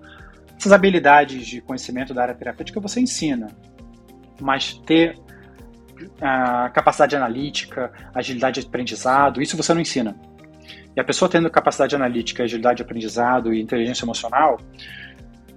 Essas 0.57 0.71
habilidades 0.71 1.47
de 1.47 1.61
conhecimento 1.61 2.13
da 2.13 2.21
área 2.21 2.35
terapêutica 2.35 2.79
você 2.79 2.99
ensina, 2.99 3.47
mas 4.39 4.73
ter 4.85 5.17
a 6.21 6.69
capacidade 6.69 7.15
analítica, 7.15 7.91
agilidade 8.13 8.61
de 8.61 8.67
aprendizado, 8.67 9.41
isso 9.41 9.57
você 9.57 9.73
não 9.73 9.81
ensina. 9.81 10.15
E 10.95 10.99
a 10.99 11.03
pessoa 11.03 11.29
tendo 11.29 11.49
capacidade 11.49 11.95
analítica, 11.95 12.43
agilidade 12.43 12.77
de 12.77 12.83
aprendizado 12.83 13.53
e 13.53 13.61
inteligência 13.61 14.05
emocional, 14.05 14.57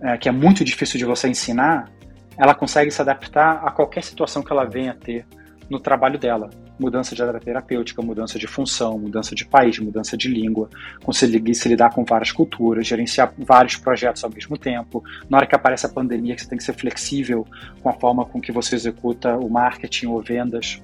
é, 0.01 0.17
que 0.17 0.29
é 0.29 0.33
muito 0.33 0.65
difícil 0.65 0.99
de 0.99 1.05
você 1.05 1.29
ensinar, 1.29 1.91
ela 2.37 2.55
consegue 2.55 2.91
se 2.91 3.01
adaptar 3.01 3.63
a 3.65 3.71
qualquer 3.71 4.03
situação 4.03 4.43
que 4.43 4.53
ela 4.53 4.65
venha 4.65 4.93
a 4.93 4.95
ter 4.95 5.27
no 5.69 5.81
trabalho 5.81 6.19
dela. 6.19 6.51
Mudança 6.79 7.15
de 7.15 7.23
área 7.23 7.39
terapêutica, 7.39 8.03
mudança 8.03 8.39
de 8.39 8.47
função, 8.47 8.99
mudança 8.99 9.35
de 9.35 9.45
país, 9.45 9.79
mudança 9.79 10.17
de 10.17 10.29
língua, 10.29 10.69
conseguir 11.05 11.55
se 11.55 11.69
lidar 11.69 11.91
com 11.91 12.05
várias 12.05 12.33
culturas, 12.33 12.87
gerenciar 12.87 13.33
vários 13.39 13.77
projetos 13.77 14.25
ao 14.25 14.31
mesmo 14.31 14.57
tempo. 14.59 15.03
Na 15.29 15.39
hora 15.39 15.47
que 15.47 15.55
aparece 15.55 15.87
a 15.87 15.89
pandemia, 15.89 16.37
você 16.37 16.49
tem 16.49 16.59
que 16.59 16.65
ser 16.65 16.75
flexível 16.75 17.47
com 17.83 17.89
a 17.89 17.93
forma 17.93 18.25
com 18.25 18.41
que 18.41 18.53
você 18.53 18.75
executa 18.75 19.37
o 19.37 19.49
marketing 19.49 20.07
ou 20.07 20.21
vendas. 20.21 20.83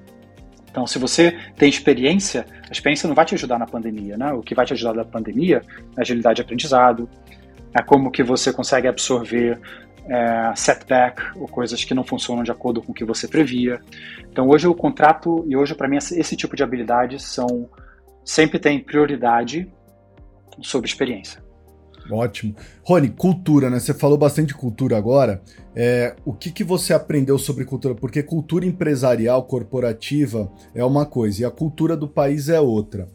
Então, 0.71 0.87
se 0.87 0.99
você 0.99 1.37
tem 1.57 1.69
experiência, 1.69 2.47
a 2.69 2.73
experiência 2.73 3.09
não 3.09 3.15
vai 3.15 3.25
te 3.25 3.35
ajudar 3.35 3.59
na 3.59 3.67
pandemia, 3.67 4.17
né? 4.17 4.33
O 4.33 4.43
que 4.43 4.55
vai 4.55 4.65
te 4.65 4.75
ajudar 4.75 4.95
na 4.95 5.05
pandemia 5.05 5.63
é 5.97 6.01
agilidade 6.01 6.37
de 6.37 6.43
aprendizado, 6.43 7.09
é 7.77 7.83
como 7.83 8.11
que 8.11 8.23
você 8.23 8.53
consegue 8.53 8.87
absorver 8.87 9.59
é, 10.09 10.53
setback 10.57 11.23
ou 11.37 11.47
coisas 11.47 11.85
que 11.85 11.95
não 11.95 12.05
funcionam 12.05 12.43
de 12.43 12.51
acordo 12.51 12.83
com 12.83 12.93
o 12.93 12.95
que 12.95 13.05
você 13.05 13.29
previa. 13.29 13.81
Então 14.31 14.49
hoje 14.49 14.67
o 14.67 14.75
contrato 14.75 15.45
e 15.49 15.57
hoje 15.57 15.75
para 15.75 15.89
mim 15.89 15.97
esse 15.97 16.37
tipo 16.37 16.57
de 16.57 16.63
habilidades 16.63 17.23
são 17.23 17.69
sempre 18.25 18.59
tem 18.59 18.79
prioridade 18.79 19.71
sobre 20.61 20.89
experiência. 20.89 21.43
Ótimo. 22.11 22.55
Rony, 22.83 23.11
cultura, 23.11 23.69
né? 23.69 23.79
Você 23.79 23.93
falou 23.93 24.17
bastante 24.17 24.49
de 24.49 24.55
cultura 24.55 24.97
agora. 24.97 25.43
É, 25.77 26.17
o 26.25 26.33
que, 26.33 26.51
que 26.51 26.65
você 26.65 26.95
aprendeu 26.95 27.39
sobre 27.39 27.67
cultura? 27.67 27.95
Porque 27.95 28.23
cultura 28.23 28.65
empresarial, 28.65 29.43
corporativa 29.43 30.51
é 30.75 30.83
uma 30.83 31.05
coisa 31.05 31.43
e 31.43 31.45
a 31.45 31.51
cultura 31.51 31.97
do 31.97 32.09
país 32.09 32.49
é 32.49 32.59
outra. 32.59 33.09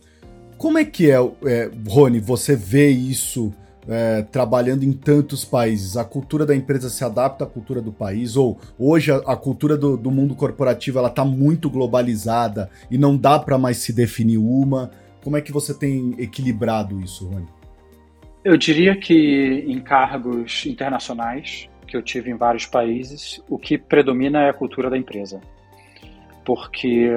Como 0.57 0.77
é 0.77 0.85
que 0.85 1.09
é, 1.09 1.15
é 1.45 1.71
Rony, 1.87 2.19
você 2.19 2.55
vê 2.55 2.89
isso 2.89 3.51
é, 3.87 4.21
trabalhando 4.21 4.83
em 4.83 4.93
tantos 4.93 5.43
países, 5.43 5.97
a 5.97 6.05
cultura 6.05 6.45
da 6.45 6.55
empresa 6.55 6.89
se 6.89 7.03
adapta 7.03 7.43
à 7.43 7.47
cultura 7.47 7.81
do 7.81 7.91
país, 7.91 8.35
ou 8.35 8.59
hoje 8.77 9.11
a, 9.11 9.17
a 9.17 9.35
cultura 9.35 9.77
do, 9.77 9.97
do, 9.97 10.11
mundo 10.11 10.35
corporativo 10.35 10.99
ela 10.99 11.09
está 11.09 11.25
muito 11.25 11.69
globalizada 11.69 12.69
e 12.89 12.97
não 12.97 13.17
dá 13.17 13.39
para 13.39 13.57
mais 13.57 13.77
se 13.77 13.93
definir 13.93 14.37
uma. 14.37 14.91
Como 15.23 15.37
é 15.37 15.41
que 15.41 15.51
você 15.51 15.73
tem 15.73 16.15
equilibrado 16.17 16.99
isso, 17.01 17.27
Rony? 17.27 17.47
Eu 18.43 18.57
diria 18.57 18.95
que 18.95 19.63
em 19.67 19.79
cargos 19.79 20.65
internacionais, 20.65 21.69
que 21.87 21.95
eu 21.95 22.01
tive 22.01 22.29
em 22.29 22.35
vários 22.35 22.65
países, 22.65 23.41
o 23.47 23.57
que 23.57 23.77
predomina 23.77 24.41
é 24.41 24.49
a 24.49 24.53
cultura 24.53 24.89
da 24.89 24.97
empresa. 24.97 25.39
Porque 26.43 27.09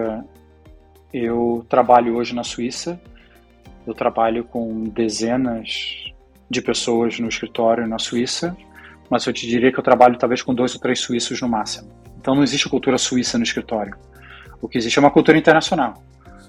eu 1.12 1.66
trabalho 1.68 2.14
hoje 2.14 2.32
na 2.32 2.44
Suíça, 2.44 3.00
eu 3.84 3.92
trabalho 3.92 4.44
com 4.44 4.84
dezenas 4.84 6.12
de 6.48 6.62
pessoas 6.62 7.18
no 7.18 7.28
escritório 7.28 7.86
na 7.86 7.98
Suíça, 7.98 8.56
mas 9.10 9.26
eu 9.26 9.32
te 9.32 9.46
diria 9.46 9.72
que 9.72 9.78
eu 9.78 9.84
trabalho 9.84 10.18
talvez 10.18 10.42
com 10.42 10.54
dois 10.54 10.74
ou 10.74 10.80
três 10.80 11.00
suíços 11.00 11.40
no 11.40 11.48
máximo. 11.48 11.90
Então 12.18 12.34
não 12.34 12.42
existe 12.42 12.68
cultura 12.68 12.98
suíça 12.98 13.38
no 13.38 13.44
escritório. 13.44 13.96
O 14.60 14.68
que 14.68 14.78
existe 14.78 14.98
é 14.98 15.00
uma 15.00 15.10
cultura 15.10 15.38
internacional. 15.38 16.02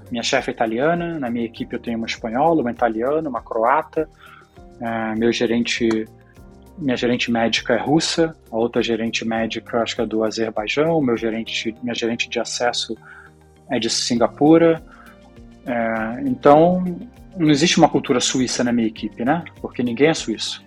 Minha 0.09 0.23
chefe 0.23 0.49
é 0.49 0.53
italiana, 0.53 1.19
na 1.19 1.29
minha 1.29 1.45
equipe 1.45 1.75
eu 1.75 1.79
tenho 1.79 1.97
uma 1.97 2.07
espanhola, 2.07 2.61
uma 2.61 2.71
italiana, 2.71 3.29
uma 3.29 3.41
croata, 3.41 4.09
é, 4.79 5.15
meu 5.15 5.31
gerente, 5.31 6.05
minha 6.77 6.95
gerente 6.95 7.29
médica 7.29 7.73
é 7.73 7.77
russa, 7.77 8.35
a 8.51 8.55
outra 8.55 8.81
gerente 8.81 9.25
médica 9.25 9.81
acho 9.81 9.95
que 9.95 10.01
é 10.01 10.05
do 10.05 10.23
Azerbaijão, 10.23 11.01
meu 11.01 11.17
gerente, 11.17 11.75
minha 11.83 11.93
gerente 11.93 12.29
de 12.29 12.39
acesso 12.39 12.95
é 13.69 13.77
de 13.79 13.89
Singapura. 13.89 14.81
É, 15.65 16.21
então 16.25 16.83
não 17.37 17.49
existe 17.49 17.77
uma 17.77 17.89
cultura 17.89 18.19
suíça 18.19 18.63
na 18.63 18.71
minha 18.71 18.87
equipe, 18.87 19.23
né? 19.23 19.43
Porque 19.61 19.83
ninguém 19.83 20.09
é 20.09 20.13
suíço. 20.13 20.65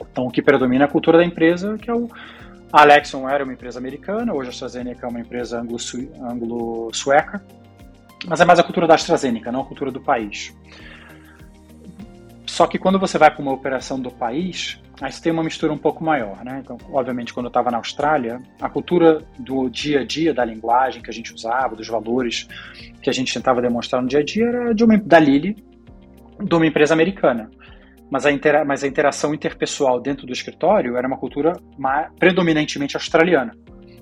Então 0.00 0.26
o 0.26 0.30
que 0.30 0.42
predomina 0.42 0.84
é 0.84 0.86
a 0.86 0.90
cultura 0.90 1.18
da 1.18 1.24
empresa, 1.24 1.76
que 1.78 1.90
é 1.90 1.94
o 1.94 2.08
a 2.72 2.82
Alexon 2.82 3.28
era 3.28 3.42
uma 3.42 3.52
empresa 3.52 3.80
americana, 3.80 4.32
hoje 4.32 4.48
a 4.48 4.50
AstraZeneca 4.50 5.04
é 5.04 5.08
uma 5.08 5.18
empresa 5.18 5.60
anglo-sueca, 5.60 7.44
mas 8.28 8.40
é 8.40 8.44
mais 8.44 8.60
a 8.60 8.62
cultura 8.62 8.86
da 8.86 8.94
AstraZeneca, 8.94 9.50
não 9.50 9.62
a 9.62 9.64
cultura 9.64 9.90
do 9.90 10.00
país. 10.00 10.54
Só 12.46 12.68
que 12.68 12.78
quando 12.78 12.98
você 12.98 13.18
vai 13.18 13.30
para 13.30 13.42
uma 13.42 13.52
operação 13.52 13.98
do 13.98 14.10
país, 14.10 14.80
aí 15.00 15.10
você 15.10 15.20
tem 15.20 15.32
uma 15.32 15.42
mistura 15.42 15.72
um 15.72 15.78
pouco 15.78 16.04
maior, 16.04 16.44
né? 16.44 16.60
Então, 16.62 16.78
obviamente, 16.92 17.34
quando 17.34 17.46
eu 17.46 17.50
estava 17.50 17.72
na 17.72 17.78
Austrália, 17.78 18.40
a 18.60 18.68
cultura 18.68 19.24
do 19.38 19.68
dia 19.68 20.00
a 20.00 20.04
dia, 20.04 20.32
da 20.32 20.44
linguagem 20.44 21.02
que 21.02 21.10
a 21.10 21.12
gente 21.12 21.34
usava, 21.34 21.74
dos 21.74 21.88
valores 21.88 22.46
que 23.02 23.10
a 23.10 23.12
gente 23.12 23.34
tentava 23.34 23.60
demonstrar 23.60 24.00
no 24.00 24.06
dia 24.06 24.20
a 24.20 24.24
dia 24.24 24.46
era 24.46 24.74
de 24.74 24.84
uma, 24.84 24.96
da 24.96 25.18
Lili, 25.18 25.56
de 26.42 26.54
uma 26.54 26.66
empresa 26.66 26.94
americana 26.94 27.50
mas 28.10 28.26
a, 28.26 28.32
intera 28.32 28.64
mas 28.64 28.82
a 28.82 28.88
interação 28.88 29.32
interpessoal 29.32 30.00
dentro 30.00 30.26
do 30.26 30.32
escritório 30.32 30.96
era 30.96 31.06
uma 31.06 31.16
cultura 31.16 31.52
predominantemente 32.18 32.96
australiana, 32.96 33.54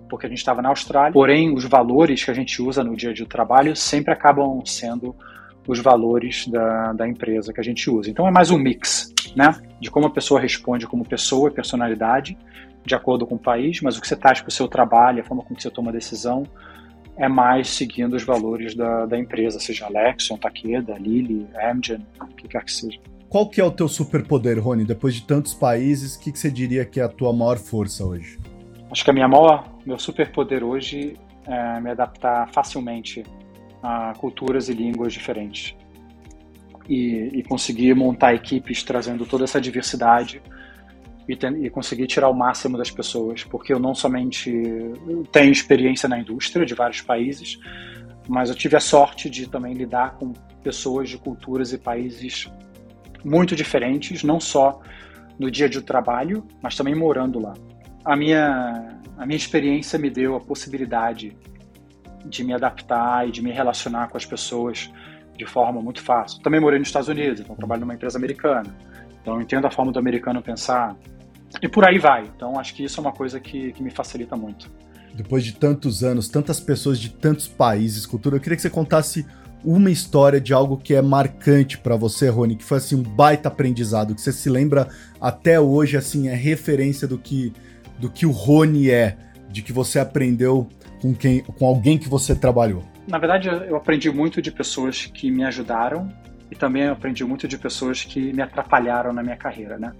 porque 0.08 0.24
a 0.24 0.28
gente 0.28 0.38
estava 0.38 0.62
na 0.62 0.70
Austrália, 0.70 1.12
porém 1.12 1.54
os 1.54 1.64
valores 1.64 2.24
que 2.24 2.30
a 2.30 2.34
gente 2.34 2.62
usa 2.62 2.82
no 2.82 2.96
dia 2.96 3.10
a 3.10 3.12
dia 3.12 3.26
do 3.26 3.28
trabalho 3.28 3.76
sempre 3.76 4.12
acabam 4.12 4.64
sendo 4.64 5.14
os 5.66 5.80
valores 5.80 6.48
da, 6.48 6.94
da 6.94 7.06
empresa 7.06 7.52
que 7.52 7.60
a 7.60 7.62
gente 7.62 7.90
usa. 7.90 8.08
Então 8.08 8.26
é 8.26 8.30
mais 8.30 8.50
um 8.50 8.56
mix, 8.56 9.12
né, 9.36 9.54
de 9.78 9.90
como 9.90 10.06
a 10.06 10.10
pessoa 10.10 10.40
responde 10.40 10.86
como 10.86 11.04
pessoa 11.06 11.50
e 11.50 11.52
personalidade, 11.52 12.38
de 12.86 12.94
acordo 12.94 13.26
com 13.26 13.34
o 13.34 13.38
país, 13.38 13.82
mas 13.82 13.98
o 13.98 14.00
que 14.00 14.08
você 14.08 14.16
traz 14.16 14.40
para 14.40 14.48
o 14.48 14.52
seu 14.52 14.66
trabalho, 14.66 15.20
a 15.20 15.24
forma 15.24 15.42
como 15.42 15.60
você 15.60 15.70
toma 15.70 15.92
decisão, 15.92 16.44
é 17.18 17.28
mais 17.28 17.68
seguindo 17.70 18.14
os 18.14 18.22
valores 18.22 18.74
da, 18.74 19.04
da 19.04 19.18
empresa, 19.18 19.58
seja 19.58 19.86
Alexion, 19.86 20.36
Takeda, 20.36 20.96
Lilly, 20.96 21.46
Amgen, 21.60 22.06
o 22.20 22.26
que 22.28 22.46
quer 22.48 22.64
que 22.64 22.72
seja. 22.72 22.98
Qual 23.28 23.50
que 23.50 23.60
é 23.60 23.64
o 23.64 23.70
teu 23.70 23.88
superpoder, 23.88 24.58
Rony? 24.58 24.84
Depois 24.84 25.14
de 25.14 25.22
tantos 25.22 25.52
países, 25.52 26.14
o 26.14 26.20
que, 26.20 26.32
que 26.32 26.38
você 26.38 26.50
diria 26.50 26.84
que 26.84 27.00
é 27.00 27.02
a 27.02 27.08
tua 27.08 27.32
maior 27.32 27.58
força 27.58 28.04
hoje? 28.04 28.38
Acho 28.90 29.04
que 29.04 29.10
a 29.10 29.12
minha 29.12 29.28
maior, 29.28 29.68
meu 29.84 29.98
superpoder 29.98 30.64
hoje 30.64 31.16
é 31.44 31.80
me 31.80 31.90
adaptar 31.90 32.48
facilmente 32.52 33.24
a 33.82 34.14
culturas 34.16 34.68
e 34.68 34.72
línguas 34.72 35.12
diferentes. 35.12 35.74
E, 36.88 37.30
e 37.34 37.42
conseguir 37.42 37.94
montar 37.94 38.32
equipes 38.32 38.82
trazendo 38.82 39.26
toda 39.26 39.44
essa 39.44 39.60
diversidade 39.60 40.40
e, 41.28 41.38
e, 41.66 41.70
conseguir 41.70 42.06
tirar 42.06 42.28
o 42.30 42.34
máximo 42.34 42.78
das 42.78 42.90
pessoas, 42.90 43.44
porque 43.44 43.72
eu 43.72 43.78
não 43.78 43.94
somente 43.94 44.50
tenho 45.30 45.52
experiência 45.52 46.08
na 46.08 46.18
indústria 46.18 46.64
de 46.64 46.74
vários 46.74 47.02
países, 47.02 47.58
mas 48.26 48.48
eu 48.48 48.54
tive 48.54 48.76
a 48.76 48.80
sorte 48.80 49.28
de 49.28 49.48
também 49.48 49.74
lidar 49.74 50.16
com 50.16 50.32
pessoas 50.62 51.08
de 51.08 51.18
culturas 51.18 51.72
e 51.72 51.78
países 51.78 52.50
muito 53.24 53.54
diferentes, 53.54 54.22
não 54.22 54.40
só 54.40 54.80
no 55.38 55.50
dia 55.50 55.68
do 55.68 55.82
trabalho, 55.82 56.46
mas 56.62 56.76
também 56.76 56.94
morando 56.94 57.38
lá. 57.38 57.54
A 58.04 58.16
minha, 58.16 58.98
a 59.16 59.26
minha 59.26 59.36
experiência 59.36 59.98
me 59.98 60.10
deu 60.10 60.34
a 60.34 60.40
possibilidade 60.40 61.36
de 62.24 62.44
me 62.44 62.54
adaptar 62.54 63.28
e 63.28 63.30
de 63.30 63.42
me 63.42 63.52
relacionar 63.52 64.08
com 64.08 64.16
as 64.16 64.26
pessoas 64.26 64.90
de 65.36 65.46
forma 65.46 65.80
muito 65.80 66.02
fácil. 66.02 66.42
Também 66.42 66.60
morei 66.60 66.78
nos 66.78 66.88
Estados 66.88 67.08
Unidos, 67.08 67.40
então 67.40 67.54
trabalho 67.54 67.82
numa 67.82 67.94
empresa 67.94 68.18
americana. 68.18 68.74
Então 69.22 69.34
eu 69.36 69.40
entendo 69.40 69.66
a 69.66 69.70
forma 69.70 69.92
do 69.92 69.98
americano 69.98 70.42
pensar. 70.42 70.96
E 71.62 71.68
por 71.68 71.84
aí 71.84 71.98
vai. 71.98 72.24
Então 72.34 72.58
acho 72.58 72.74
que 72.74 72.84
isso 72.84 73.00
é 73.00 73.02
uma 73.02 73.12
coisa 73.12 73.40
que, 73.40 73.72
que 73.72 73.82
me 73.82 73.90
facilita 73.90 74.36
muito. 74.36 74.70
Depois 75.14 75.44
de 75.44 75.52
tantos 75.54 76.04
anos, 76.04 76.28
tantas 76.28 76.60
pessoas 76.60 76.98
de 76.98 77.10
tantos 77.10 77.48
países, 77.48 78.06
cultura, 78.06 78.36
eu 78.36 78.40
queria 78.40 78.56
que 78.56 78.62
você 78.62 78.70
contasse 78.70 79.26
uma 79.64 79.90
história 79.90 80.40
de 80.40 80.52
algo 80.52 80.76
que 80.76 80.94
é 80.94 81.02
marcante 81.02 81.76
para 81.76 81.96
você, 81.96 82.28
Rony, 82.28 82.54
que 82.54 82.64
foi 82.64 82.78
assim 82.78 82.94
um 82.94 83.02
baita 83.02 83.48
aprendizado, 83.48 84.14
que 84.14 84.20
você 84.20 84.32
se 84.32 84.48
lembra 84.48 84.88
até 85.20 85.58
hoje, 85.58 85.96
assim, 85.96 86.28
é 86.28 86.34
referência 86.34 87.08
do 87.08 87.18
que 87.18 87.52
do 87.98 88.08
que 88.08 88.24
o 88.24 88.30
Rony 88.30 88.90
é, 88.90 89.16
de 89.50 89.60
que 89.60 89.72
você 89.72 89.98
aprendeu 89.98 90.68
com 91.02 91.12
quem, 91.12 91.42
com 91.42 91.66
alguém 91.66 91.98
que 91.98 92.08
você 92.08 92.32
trabalhou. 92.32 92.84
Na 93.08 93.18
verdade, 93.18 93.48
eu 93.48 93.74
aprendi 93.74 94.10
muito 94.10 94.40
de 94.40 94.52
pessoas 94.52 95.06
que 95.06 95.30
me 95.32 95.42
ajudaram 95.42 96.08
e 96.48 96.54
também 96.54 96.86
aprendi 96.86 97.24
muito 97.24 97.48
de 97.48 97.58
pessoas 97.58 98.04
que 98.04 98.32
me 98.32 98.40
atrapalharam 98.40 99.12
na 99.12 99.22
minha 99.22 99.36
carreira, 99.36 99.78
né? 99.78 99.92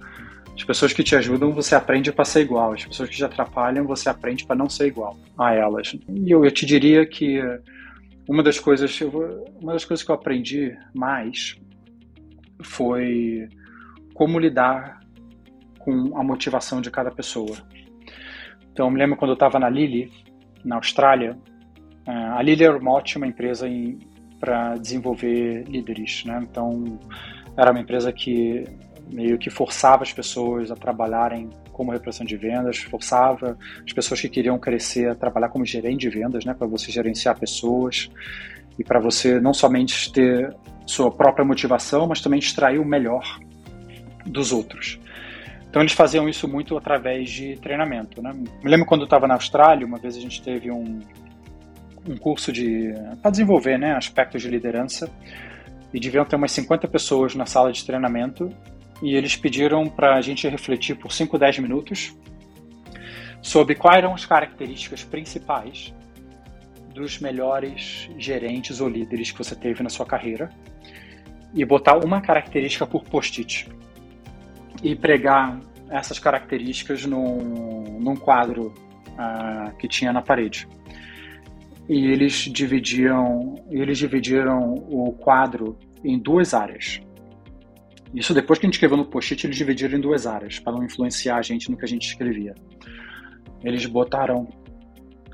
As 0.59 0.65
pessoas 0.65 0.91
que 0.91 1.01
te 1.01 1.15
ajudam, 1.15 1.53
você 1.53 1.73
aprende 1.73 2.11
para 2.11 2.25
ser 2.25 2.41
igual. 2.41 2.73
As 2.73 2.85
pessoas 2.85 3.09
que 3.09 3.15
te 3.15 3.23
atrapalham, 3.23 3.87
você 3.87 4.09
aprende 4.09 4.45
para 4.45 4.57
não 4.57 4.67
ser 4.67 4.87
igual 4.87 5.17
a 5.37 5.53
elas. 5.53 5.95
E 6.09 6.29
eu, 6.29 6.43
eu 6.43 6.51
te 6.51 6.65
diria 6.65 7.05
que 7.05 7.41
uma 8.27 8.43
das 8.43 8.59
coisas, 8.59 8.99
uma 9.61 9.71
das 9.71 9.85
coisas 9.85 10.05
que 10.05 10.11
eu 10.11 10.15
aprendi 10.15 10.77
mais 10.93 11.55
foi 12.61 13.47
como 14.13 14.37
lidar 14.37 14.99
com 15.79 16.17
a 16.17 16.21
motivação 16.21 16.81
de 16.81 16.91
cada 16.91 17.09
pessoa. 17.09 17.55
Então, 18.73 18.87
eu 18.87 18.91
me 18.91 18.99
lembro 18.99 19.15
quando 19.15 19.31
eu 19.31 19.35
estava 19.35 19.59
na 19.59 19.69
Lilly, 19.69 20.11
na 20.65 20.75
Austrália, 20.75 21.37
é, 22.05 22.11
a 22.11 22.41
Lilly 22.41 22.65
era 22.65 22.77
uma 22.77 22.91
ótima 22.91 23.25
empresa 23.25 23.65
para 24.41 24.75
desenvolver 24.75 25.63
líderes, 25.69 26.25
né? 26.25 26.39
Então, 26.43 26.99
era 27.55 27.71
uma 27.71 27.79
empresa 27.79 28.11
que 28.11 28.65
meio 29.09 29.37
que 29.37 29.49
forçava 29.49 30.03
as 30.03 30.13
pessoas 30.13 30.71
a 30.71 30.75
trabalharem 30.75 31.49
como 31.71 31.91
repressão 31.91 32.25
de 32.25 32.35
vendas, 32.35 32.77
forçava 32.77 33.57
as 33.85 33.93
pessoas 33.93 34.21
que 34.21 34.29
queriam 34.29 34.59
crescer 34.59 35.09
a 35.09 35.15
trabalhar 35.15 35.49
como 35.49 35.65
gerente 35.65 36.01
de 36.01 36.09
vendas, 36.09 36.45
né, 36.45 36.53
para 36.53 36.67
você 36.67 36.91
gerenciar 36.91 37.39
pessoas 37.39 38.09
e 38.77 38.83
para 38.83 38.99
você 38.99 39.39
não 39.39 39.53
somente 39.53 40.11
ter 40.11 40.55
sua 40.85 41.11
própria 41.11 41.45
motivação, 41.45 42.07
mas 42.07 42.21
também 42.21 42.39
extrair 42.39 42.79
o 42.79 42.85
melhor 42.85 43.39
dos 44.25 44.51
outros. 44.51 44.99
Então 45.69 45.81
eles 45.81 45.93
faziam 45.93 46.27
isso 46.27 46.47
muito 46.47 46.75
através 46.75 47.29
de 47.29 47.55
treinamento. 47.57 48.21
Né? 48.21 48.33
Me 48.33 48.69
lembro 48.69 48.85
quando 48.85 49.01
eu 49.01 49.05
estava 49.05 49.27
na 49.27 49.35
Austrália, 49.35 49.85
uma 49.85 49.99
vez 49.99 50.17
a 50.17 50.19
gente 50.19 50.41
teve 50.41 50.71
um, 50.71 50.99
um 52.07 52.17
curso 52.17 52.51
de 52.51 52.93
para 53.21 53.31
desenvolver 53.31 53.77
né, 53.77 53.93
aspectos 53.93 54.41
de 54.41 54.49
liderança 54.49 55.09
e 55.93 55.99
deviam 55.99 56.25
ter 56.25 56.35
umas 56.35 56.51
50 56.51 56.87
pessoas 56.87 57.35
na 57.35 57.45
sala 57.45 57.71
de 57.71 57.85
treinamento 57.85 58.51
e 59.01 59.15
eles 59.15 59.35
pediram 59.35 59.87
para 59.87 60.15
a 60.15 60.21
gente 60.21 60.47
refletir 60.47 60.95
por 60.95 61.11
5, 61.11 61.37
10 61.37 61.59
minutos 61.59 62.15
sobre 63.41 63.75
quais 63.75 63.99
eram 63.99 64.13
as 64.13 64.25
características 64.25 65.03
principais 65.03 65.93
dos 66.93 67.19
melhores 67.19 68.09
gerentes 68.17 68.81
ou 68.81 68.89
líderes 68.89 69.31
que 69.31 69.37
você 69.37 69.55
teve 69.55 69.81
na 69.81 69.89
sua 69.89 70.05
carreira 70.05 70.49
e 71.53 71.63
botar 71.63 71.97
uma 71.97 72.21
característica 72.21 72.85
por 72.85 73.03
post-it 73.03 73.69
e 74.83 74.95
pregar 74.95 75.59
essas 75.89 76.19
características 76.19 77.05
num, 77.05 77.99
num 77.99 78.15
quadro 78.15 78.73
uh, 79.09 79.75
que 79.77 79.87
tinha 79.87 80.13
na 80.13 80.21
parede. 80.21 80.67
E 81.87 82.05
eles 82.05 82.33
dividiam, 82.33 83.55
eles 83.71 83.97
dividiram 83.97 84.73
o 84.73 85.11
quadro 85.13 85.77
em 86.03 86.19
duas 86.19 86.53
áreas. 86.53 87.01
Isso 88.13 88.33
depois 88.33 88.57
que 88.57 88.65
a 88.65 88.67
gente 88.67 88.75
escreveu 88.75 88.97
no 88.97 89.05
post-it, 89.05 89.45
eles 89.45 89.55
dividiram 89.55 89.97
em 89.97 90.01
duas 90.01 90.25
áreas, 90.25 90.59
para 90.59 90.73
não 90.73 90.83
influenciar 90.83 91.37
a 91.37 91.41
gente 91.41 91.69
no 91.69 91.77
que 91.77 91.85
a 91.85 91.87
gente 91.87 92.07
escrevia. 92.07 92.55
Eles 93.63 93.85
botaram. 93.85 94.47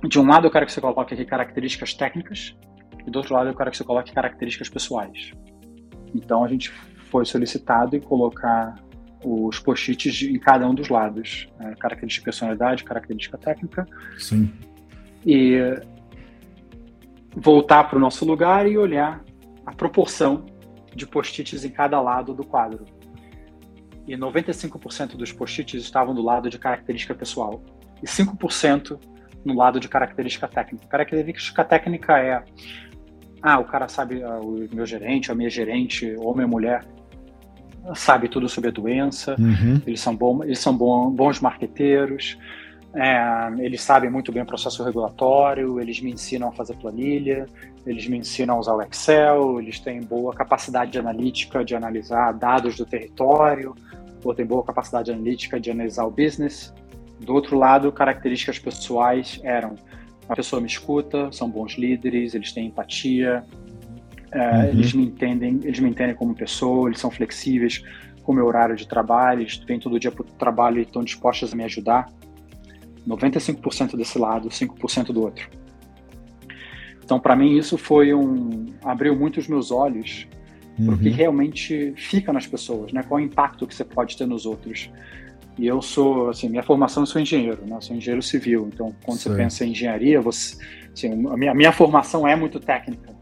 De 0.04 0.20
um 0.20 0.28
lado, 0.28 0.48
eu 0.48 0.52
quero 0.52 0.66
que 0.66 0.72
você 0.72 0.82
coloque 0.82 1.14
aqui 1.14 1.26
características 1.26 1.94
técnicas, 1.94 2.56
e 3.08 3.10
do 3.10 3.18
outro 3.18 3.34
lado, 3.34 3.50
eu 3.50 3.56
quero 3.56 3.72
que 3.72 3.78
você 3.78 3.84
coloque 3.84 4.12
características 4.12 4.68
pessoais. 4.68 5.32
Então, 6.14 6.44
a 6.44 6.48
gente 6.48 6.70
foi 7.10 7.26
solicitado 7.26 7.96
em 7.96 8.02
colocar 8.02 8.76
os 9.24 9.58
post-its 9.60 10.24
em 10.24 10.38
cada 10.38 10.68
um 10.68 10.76
dos 10.76 10.90
lados: 10.90 11.48
né? 11.60 11.74
característica 11.80 12.22
de 12.22 12.26
personalidade, 12.26 12.84
característica 12.84 13.38
técnica. 13.38 13.88
Sim. 14.18 14.52
E 15.26 15.58
voltar 17.36 17.86
para 17.86 17.98
o 17.98 18.02
nosso 18.02 18.26
lugar 18.26 18.70
e 18.70 18.78
olhar 18.78 19.24
a 19.66 19.74
proporção 19.74 20.46
de 20.96 21.06
post-its 21.06 21.64
em 21.64 21.70
cada 21.70 22.00
lado 22.02 22.34
do 22.34 22.44
quadro. 22.44 22.86
E 24.08 24.16
95% 24.16 25.16
dos 25.16 25.32
post-its 25.32 25.82
estavam 25.82 26.14
do 26.14 26.22
lado 26.22 26.50
de 26.50 26.58
característica 26.58 27.14
pessoal 27.14 27.62
e 28.02 28.06
5% 28.06 29.00
no 29.44 29.54
lado 29.54 29.80
de 29.80 29.88
característica 29.88 30.48
técnica. 30.48 30.88
Característica 30.88 31.64
técnica 31.64 32.20
é 32.20 32.44
ah, 33.42 33.60
o 33.60 33.66
cara 33.66 33.88
sabe, 33.88 34.24
ah, 34.24 34.40
o 34.40 34.68
meu 34.74 34.86
gerente, 34.88 35.32
a 35.32 35.36
minha 35.36 35.50
gerente, 35.50 36.16
homem 36.18 36.46
ou 36.46 36.52
mulher, 36.52 36.84
sabe 37.94 38.28
tudo 38.28 38.50
sobre 38.50 38.70
a 38.70 38.74
doença, 38.74 39.36
uhum. 39.38 39.80
eles 39.86 40.00
são, 40.00 40.16
bom, 40.16 40.44
eles 40.44 40.58
são 40.58 40.76
bom, 40.76 41.12
bons 41.12 41.40
marqueteiros, 41.40 42.40
é, 42.96 43.52
eles 43.60 43.82
sabem 43.82 44.10
muito 44.10 44.32
bem 44.32 44.42
o 44.42 44.46
processo 44.46 44.84
regulatório, 44.84 45.80
eles 45.80 46.02
me 46.02 46.12
ensinam 46.12 46.48
a 46.48 46.52
fazer 46.52 46.76
planilha, 46.78 47.46
eles 47.86 48.08
me 48.08 48.18
ensinam 48.18 48.56
a 48.56 48.60
usar 48.60 48.74
o 48.74 48.82
Excel, 48.82 49.60
eles 49.60 49.80
têm 49.80 50.02
boa 50.02 50.34
capacidade 50.34 50.98
analítica 50.98 51.64
de 51.64 51.76
analisar 51.76 52.32
dados 52.34 52.76
do 52.78 52.86
território, 52.86 53.76
ou 54.24 54.34
têm 54.34 54.46
boa 54.46 54.64
capacidade 54.64 55.12
analítica 55.12 55.60
de 55.60 55.70
analisar 55.70 56.06
o 56.06 56.12
business. 56.12 56.74
Do 57.20 57.34
outro 57.34 57.58
lado, 57.58 57.92
características 57.92 58.58
pessoais 58.58 59.40
eram 59.44 59.76
a 60.28 60.36
pessoa 60.36 60.60
me 60.60 60.68
escuta, 60.68 61.32
são 61.32 61.50
bons 61.50 61.74
líderes, 61.74 62.34
eles 62.34 62.52
têm 62.52 62.68
empatia, 62.68 63.44
é, 64.32 64.40
uhum. 64.40 64.64
eles 64.70 64.94
me 64.94 65.06
entendem, 65.06 65.60
eles 65.64 65.80
me 65.80 65.90
entendem 65.90 66.16
como 66.16 66.34
pessoa, 66.34 66.90
eles 66.90 67.00
são 67.00 67.12
flexíveis 67.12 67.84
com 68.24 68.32
o 68.32 68.36
meu 68.36 68.46
horário 68.46 68.76
de 68.76 68.88
trabalho, 68.88 69.42
eles 69.42 69.58
vêm 69.58 69.80
todo 69.80 70.00
dia 70.00 70.12
para 70.12 70.24
o 70.24 70.26
trabalho 70.26 70.80
e 70.80 70.82
estão 70.82 71.04
dispostos 71.04 71.54
a 71.54 71.56
me 71.56 71.64
ajudar. 71.64 72.12
95% 73.08 73.96
desse 73.96 74.18
lado, 74.18 74.50
5% 74.50 75.14
do 75.14 75.22
outro. 75.22 75.48
Então, 77.06 77.20
para 77.20 77.36
mim, 77.36 77.56
isso 77.56 77.78
foi 77.78 78.14
um. 78.16 78.66
abriu 78.84 79.16
muito 79.16 79.40
os 79.40 79.48
meus 79.48 79.70
olhos 79.72 80.28
uhum. 80.78 80.88
para 80.88 80.96
o 80.96 80.98
que 80.98 81.10
realmente 81.10 81.94
fica 81.96 82.34
nas 82.34 82.48
pessoas, 82.48 82.92
né? 82.92 83.04
Qual 83.04 83.20
é 83.20 83.24
o 83.24 83.26
impacto 83.26 83.68
que 83.68 83.76
você 83.76 83.86
pode 83.86 84.18
ter 84.18 84.26
nos 84.26 84.48
outros. 84.48 84.90
E 85.58 85.68
eu 85.68 85.82
sou, 85.82 86.30
assim, 86.30 86.50
minha 86.50 86.64
formação 86.64 87.04
eu 87.04 87.08
sou 87.08 87.22
engenheiro, 87.22 87.62
né? 87.66 87.76
Eu 87.76 87.82
sou 87.82 87.96
engenheiro 87.96 88.24
civil. 88.24 88.70
Então, 88.74 88.94
quando 89.06 89.20
você 89.20 89.34
pensa 89.34 89.64
em 89.64 89.70
engenharia, 89.70 90.20
você, 90.20 90.58
assim, 90.92 91.28
a 91.28 91.38
minha, 91.38 91.52
a 91.52 91.56
minha 91.56 91.72
formação 91.72 92.28
é 92.28 92.36
muito 92.36 92.60
técnica. 92.60 93.14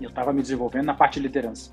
E 0.00 0.04
eu 0.04 0.08
estava 0.08 0.32
me 0.32 0.40
desenvolvendo 0.40 0.86
na 0.86 0.94
parte 0.94 1.14
de 1.14 1.26
liderança. 1.26 1.72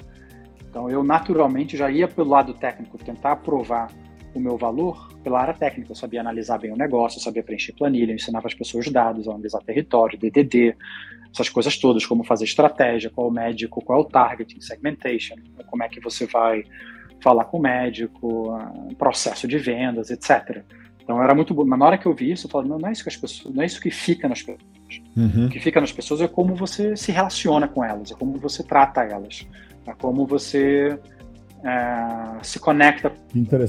Então, 0.67 0.89
eu 0.89 1.03
naturalmente 1.03 1.77
já 1.77 1.91
ia 1.91 2.07
pelo 2.07 2.31
lado 2.31 2.55
técnico, 2.55 2.97
tentar 2.97 3.35
provar 3.37 3.89
o 4.33 4.39
meu 4.39 4.57
valor 4.57 5.13
pela 5.23 5.39
área 5.39 5.53
técnica. 5.53 5.91
Eu 5.91 5.95
sabia 5.95 6.21
analisar 6.21 6.57
bem 6.57 6.71
o 6.71 6.77
negócio, 6.77 7.17
eu 7.17 7.23
sabia 7.23 7.43
preencher 7.43 7.73
planilha, 7.73 8.11
eu 8.11 8.15
ensinava 8.15 8.47
as 8.47 8.53
pessoas 8.53 8.87
dados, 8.89 9.27
analisar 9.27 9.59
território, 9.61 10.17
DDD, 10.17 10.75
essas 11.33 11.49
coisas 11.49 11.77
todas, 11.77 12.05
como 12.05 12.23
fazer 12.23 12.45
estratégia, 12.45 13.09
qual 13.09 13.27
o 13.27 13.31
médico, 13.31 13.83
qual 13.83 13.99
é 13.99 14.01
o 14.01 14.05
targeting, 14.05 14.61
segmentation, 14.61 15.35
como 15.67 15.83
é 15.83 15.89
que 15.89 15.99
você 15.99 16.25
vai 16.25 16.63
falar 17.21 17.45
com 17.45 17.57
o 17.57 17.61
médico, 17.61 18.55
processo 18.97 19.47
de 19.47 19.57
vendas, 19.57 20.11
etc. 20.11 20.63
Então 21.01 21.21
era 21.21 21.33
muito 21.33 21.53
bom. 21.53 21.65
Mas 21.65 21.79
na 21.79 21.85
hora 21.85 21.97
que 21.97 22.05
eu 22.05 22.13
vi 22.13 22.31
isso, 22.31 22.47
eu 22.47 22.51
falei, 22.51 22.69
não, 22.69 22.77
não 22.77 22.89
é 22.89 22.91
isso 22.91 23.03
que 23.03 23.09
as 23.09 23.17
pessoas, 23.17 23.55
não 23.55 23.63
é 23.63 23.65
isso 23.65 23.81
que 23.81 23.89
fica 23.89 24.27
nas 24.27 24.41
pessoas. 24.41 24.73
Uhum. 25.15 25.47
O 25.47 25.49
que 25.49 25.59
fica 25.59 25.81
nas 25.81 25.91
pessoas 25.91 26.21
é 26.21 26.27
como 26.27 26.55
você 26.55 26.95
se 26.95 27.11
relaciona 27.11 27.67
com 27.67 27.83
elas, 27.83 28.11
é 28.11 28.15
como 28.15 28.37
você 28.37 28.63
trata 28.63 29.01
elas, 29.01 29.47
é 29.87 29.93
como 29.93 30.25
você 30.25 30.99
é, 31.63 32.43
se 32.43 32.59
conecta 32.59 33.11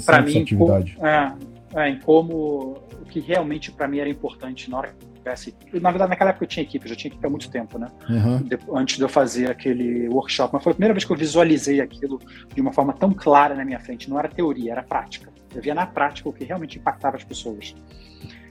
para 0.04 0.22
mim. 0.22 0.44
Com, 0.44 0.76
é, 0.76 1.34
é, 1.74 1.88
em 1.88 1.98
como 2.00 2.78
o 3.00 3.04
que 3.08 3.20
realmente 3.20 3.70
para 3.70 3.86
mim 3.86 3.98
era 3.98 4.08
importante 4.08 4.70
na 4.70 4.78
hora 4.78 4.88
que 4.88 5.06
tivesse. 5.06 5.54
Na 5.80 5.90
verdade, 5.90 6.10
naquela 6.10 6.30
época 6.30 6.44
eu 6.44 6.48
tinha 6.48 6.62
equipe, 6.62 6.84
eu 6.84 6.88
já 6.90 6.96
tinha 6.96 7.10
equipe 7.10 7.26
há 7.26 7.30
muito 7.30 7.50
tempo, 7.50 7.78
né? 7.78 7.88
Uhum. 8.08 8.38
De, 8.42 8.58
antes 8.74 8.96
de 8.96 9.02
eu 9.02 9.08
fazer 9.08 9.50
aquele 9.50 10.08
workshop. 10.08 10.52
Mas 10.52 10.62
foi 10.62 10.72
a 10.72 10.74
primeira 10.74 10.94
vez 10.94 11.04
que 11.04 11.12
eu 11.12 11.16
visualizei 11.16 11.80
aquilo 11.80 12.20
de 12.52 12.60
uma 12.60 12.72
forma 12.72 12.92
tão 12.92 13.12
clara 13.12 13.54
na 13.54 13.64
minha 13.64 13.80
frente. 13.80 14.10
Não 14.10 14.18
era 14.18 14.28
teoria, 14.28 14.72
era 14.72 14.82
prática. 14.82 15.32
Eu 15.54 15.62
via 15.62 15.74
na 15.74 15.86
prática 15.86 16.28
o 16.28 16.32
que 16.32 16.44
realmente 16.44 16.78
impactava 16.78 17.16
as 17.16 17.24
pessoas. 17.24 17.74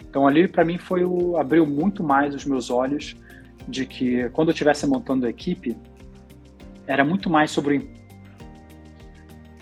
Então 0.09 0.27
ali 0.27 0.47
para 0.47 0.63
mim 0.63 0.77
foi 0.77 1.03
o 1.03 1.37
abriu 1.37 1.65
muito 1.65 2.03
mais 2.03 2.33
os 2.33 2.45
meus 2.45 2.69
olhos 2.69 3.15
de 3.67 3.85
que 3.85 4.29
quando 4.29 4.49
eu 4.49 4.53
estivesse 4.53 4.85
montando 4.85 5.25
a 5.25 5.29
equipe 5.29 5.75
era 6.85 7.03
muito 7.03 7.29
mais 7.29 7.49
sobre 7.51 7.89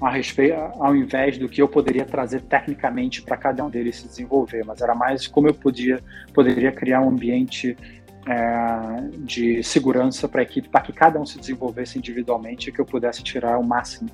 a 0.01 0.09
respeito, 0.09 0.55
ao 0.55 0.95
invés 0.95 1.37
do 1.37 1.47
que 1.47 1.61
eu 1.61 1.67
poderia 1.67 2.03
trazer 2.03 2.41
tecnicamente 2.41 3.21
para 3.21 3.37
cada 3.37 3.63
um 3.63 3.69
deles 3.69 3.97
se 3.97 4.07
desenvolver, 4.07 4.65
mas 4.65 4.81
era 4.81 4.95
mais 4.95 5.27
como 5.27 5.47
eu 5.47 5.53
podia, 5.53 6.01
poderia 6.33 6.71
criar 6.71 7.01
um 7.01 7.09
ambiente 7.09 7.77
é, 8.27 9.09
de 9.19 9.63
segurança 9.63 10.27
para 10.27 10.41
a 10.41 10.43
equipe, 10.43 10.67
para 10.69 10.81
que 10.81 10.91
cada 10.91 11.19
um 11.19 11.25
se 11.25 11.39
desenvolvesse 11.39 11.99
individualmente 11.99 12.69
e 12.69 12.73
que 12.73 12.81
eu 12.81 12.85
pudesse 12.85 13.21
tirar 13.21 13.59
o 13.59 13.63
máximo 13.63 14.09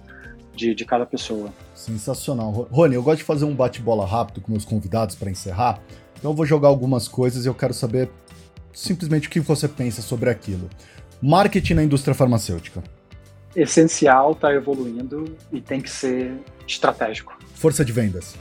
de, 0.54 0.76
de 0.76 0.84
cada 0.84 1.06
pessoa. 1.06 1.54
Sensacional. 1.74 2.52
Rony, 2.70 2.96
eu 2.96 3.04
gosto 3.04 3.20
de 3.20 3.24
fazer 3.24 3.46
um 3.46 3.56
bate-bola 3.56 4.06
rápido 4.06 4.42
com 4.42 4.52
meus 4.52 4.66
convidados 4.66 5.16
para 5.16 5.32
encerrar, 5.32 5.80
então 6.20 6.32
eu 6.32 6.36
vou 6.36 6.46
jogar 6.46 6.68
algumas 6.68 7.08
coisas 7.08 7.46
e 7.46 7.48
eu 7.48 7.54
quero 7.54 7.74
saber 7.74 8.10
simplesmente 8.74 9.30
o 9.30 9.32
que 9.32 9.40
você 9.40 9.70
pensa 9.70 10.02
sobre 10.02 10.30
aquilo. 10.30 10.70
Marketing 11.22 11.76
na 11.76 11.84
indústria 11.84 12.14
farmacêutica 12.14 12.84
essencial, 13.56 14.32
está 14.32 14.54
evoluindo 14.54 15.36
e 15.52 15.62
tem 15.62 15.82
que 15.82 15.90
ser 15.90 16.34
estratégico. 16.68 17.38
Força 17.56 17.84
de 17.84 17.92
vendas. 17.92 18.36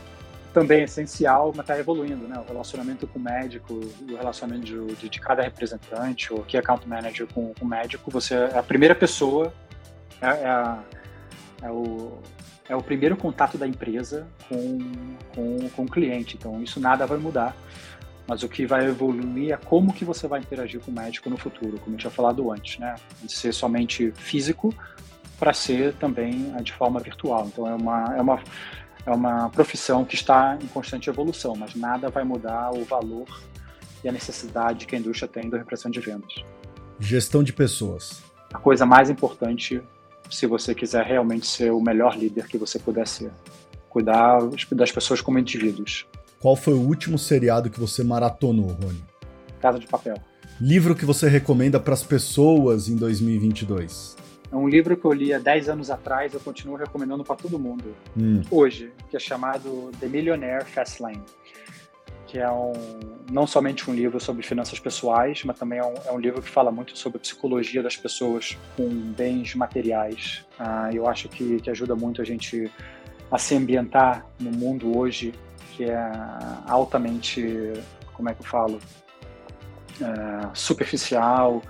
Também 0.53 0.81
é 0.81 0.85
essencial, 0.85 1.53
mas 1.55 1.65
está 1.65 1.79
evoluindo, 1.79 2.27
né? 2.27 2.39
O 2.39 2.47
relacionamento 2.47 3.07
com 3.07 3.19
o 3.19 3.23
médico, 3.23 3.75
o 3.75 4.17
relacionamento 4.17 4.65
de, 4.97 5.09
de 5.09 5.21
cada 5.21 5.43
representante, 5.43 6.33
o 6.33 6.43
que 6.43 6.57
account 6.57 6.89
manager 6.89 7.27
com, 7.27 7.53
com 7.53 7.65
o 7.65 7.69
médico, 7.69 8.11
você 8.11 8.35
é 8.35 8.59
a 8.59 8.63
primeira 8.63 8.95
pessoa, 8.95 9.53
é, 10.21 10.27
é, 10.27 10.47
a, 10.47 10.83
é, 11.63 11.71
o, 11.71 12.19
é 12.71 12.75
o 12.75 12.83
primeiro 12.83 13.17
contato 13.17 13.59
da 13.59 13.67
empresa 13.67 14.27
com, 14.49 14.79
com, 15.35 15.69
com 15.69 15.83
o 15.83 15.87
cliente. 15.91 16.37
Então, 16.39 16.63
isso 16.63 16.81
nada 16.81 17.07
vai 17.07 17.19
mudar. 17.19 17.55
Mas 18.27 18.43
o 18.43 18.49
que 18.49 18.67
vai 18.67 18.87
evoluir 18.87 19.53
é 19.53 19.57
como 19.57 19.93
que 19.93 20.05
você 20.05 20.27
vai 20.27 20.41
interagir 20.41 20.81
com 20.81 20.91
o 20.91 20.95
médico 20.95 21.31
no 21.31 21.37
futuro, 21.37 21.79
como 21.79 21.95
eu 21.95 22.01
tinha 22.01 22.11
falado 22.11 22.51
antes, 22.51 22.79
né? 22.79 22.97
De 23.23 23.33
ser 23.33 23.53
somente 23.53 24.13
físico 24.13 24.75
para 25.39 25.53
ser 25.53 25.95
também 25.95 26.53
eh, 26.57 26.63
de 26.63 26.73
forma 26.73 26.99
virtual. 26.99 27.47
Então 27.47 27.67
é 27.67 27.75
uma, 27.75 28.17
é 28.17 28.21
uma, 28.21 28.43
é 29.07 29.11
uma 29.11 29.49
profissão 29.51 30.05
que 30.05 30.15
está 30.15 30.59
em 30.61 30.67
constante 30.67 31.09
evolução, 31.09 31.55
mas 31.55 31.75
nada 31.75 32.09
vai 32.09 32.25
mudar 32.25 32.73
o 32.73 32.85
valor 32.85 33.27
e 34.03 34.09
a 34.09 34.13
necessidade 34.13 34.87
que 34.87 34.97
a 34.97 34.99
indústria 34.99 35.29
tem 35.29 35.49
da 35.49 35.59
repressão 35.59 35.91
de 35.91 36.01
vendas. 36.01 36.33
Gestão 36.99 37.43
de 37.43 37.53
pessoas. 37.53 38.23
A 38.53 38.59
coisa 38.59 38.87
mais 38.87 39.11
importante, 39.11 39.83
se 40.31 40.47
você 40.47 40.75
quiser 40.75 41.05
realmente 41.05 41.47
ser 41.47 41.71
o 41.71 41.81
melhor 41.81 42.17
líder 42.17 42.47
que 42.47 42.57
você 42.57 42.79
puder 42.79 43.07
ser, 43.07 43.31
cuidar 43.89 44.41
das 44.73 44.93
pessoas 44.93 45.21
como 45.21 45.39
indivíduos. 45.39 46.07
Qual 46.41 46.55
foi 46.55 46.75
o 46.75 46.81
último 46.81 47.19
seriado 47.19 47.71
que 47.71 47.81
você 47.81 48.05
maratonou, 48.05 48.69
Rony? 48.69 49.03
Casa 49.61 49.79
de 49.79 49.87
Papel. 49.87 50.17
Livro 50.61 50.95
que 50.95 51.05
você 51.05 51.29
recomenda 51.29 51.81
para 51.81 51.95
as 51.95 52.03
pessoas 52.03 52.89
em 52.89 52.97
2022? 52.97 54.17
É 54.51 54.57
um 54.57 54.69
livro 54.69 54.97
que 54.97 55.05
eu 55.05 55.13
li 55.13 55.33
há 55.33 55.39
10 55.39 55.69
anos 55.71 55.91
atrás, 55.91 56.33
eu 56.33 56.41
continuo 56.41 56.77
recomendando 56.77 57.25
para 57.25 57.37
todo 57.37 57.59
mundo 57.59 57.95
hum. 58.17 58.43
hoje, 58.51 58.93
que 59.11 59.17
é 59.17 59.21
chamado 59.21 59.91
The 59.99 60.07
Millionaire 60.07 60.65
Fast 60.65 61.03
Lane, 61.03 61.23
que 62.27 62.39
é 62.39 62.51
um, 62.51 62.73
não 63.31 63.47
somente 63.47 63.91
um 63.91 63.95
livro 63.95 64.21
sobre 64.21 64.43
finanças 64.43 64.79
pessoais, 64.79 65.43
mas 65.45 65.59
também 65.59 65.79
é 65.79 65.85
um, 65.85 65.95
é 66.07 66.13
um 66.13 66.19
livro 66.19 66.41
que 66.41 66.49
fala 66.49 66.71
muito 66.71 66.97
sobre 66.97 67.19
a 67.19 67.21
psicologia 67.21 67.83
das 67.83 67.97
pessoas 67.97 68.57
com 68.77 68.89
bens 68.89 69.55
materiais. 69.55 70.45
Ah, 70.59 70.91
eu 70.93 71.09
acho 71.09 71.29
que, 71.29 71.61
que 71.61 71.71
ajuda 71.71 71.97
muito 71.97 72.23
a 72.23 72.25
gente 72.25 72.71
a 73.31 73.39
se 73.39 73.57
ambientar 73.57 74.25
no 74.39 74.53
mundo 74.53 74.97
hoje 74.97 75.35
que 75.77 75.85
é 75.85 76.11
altamente, 76.67 77.73
como 78.15 78.31
é 78.31 78.35
que 78.35 78.41
eu 78.41 78.47
falo, 78.47 78.81
é, 80.01 80.49
superficial 80.55 81.63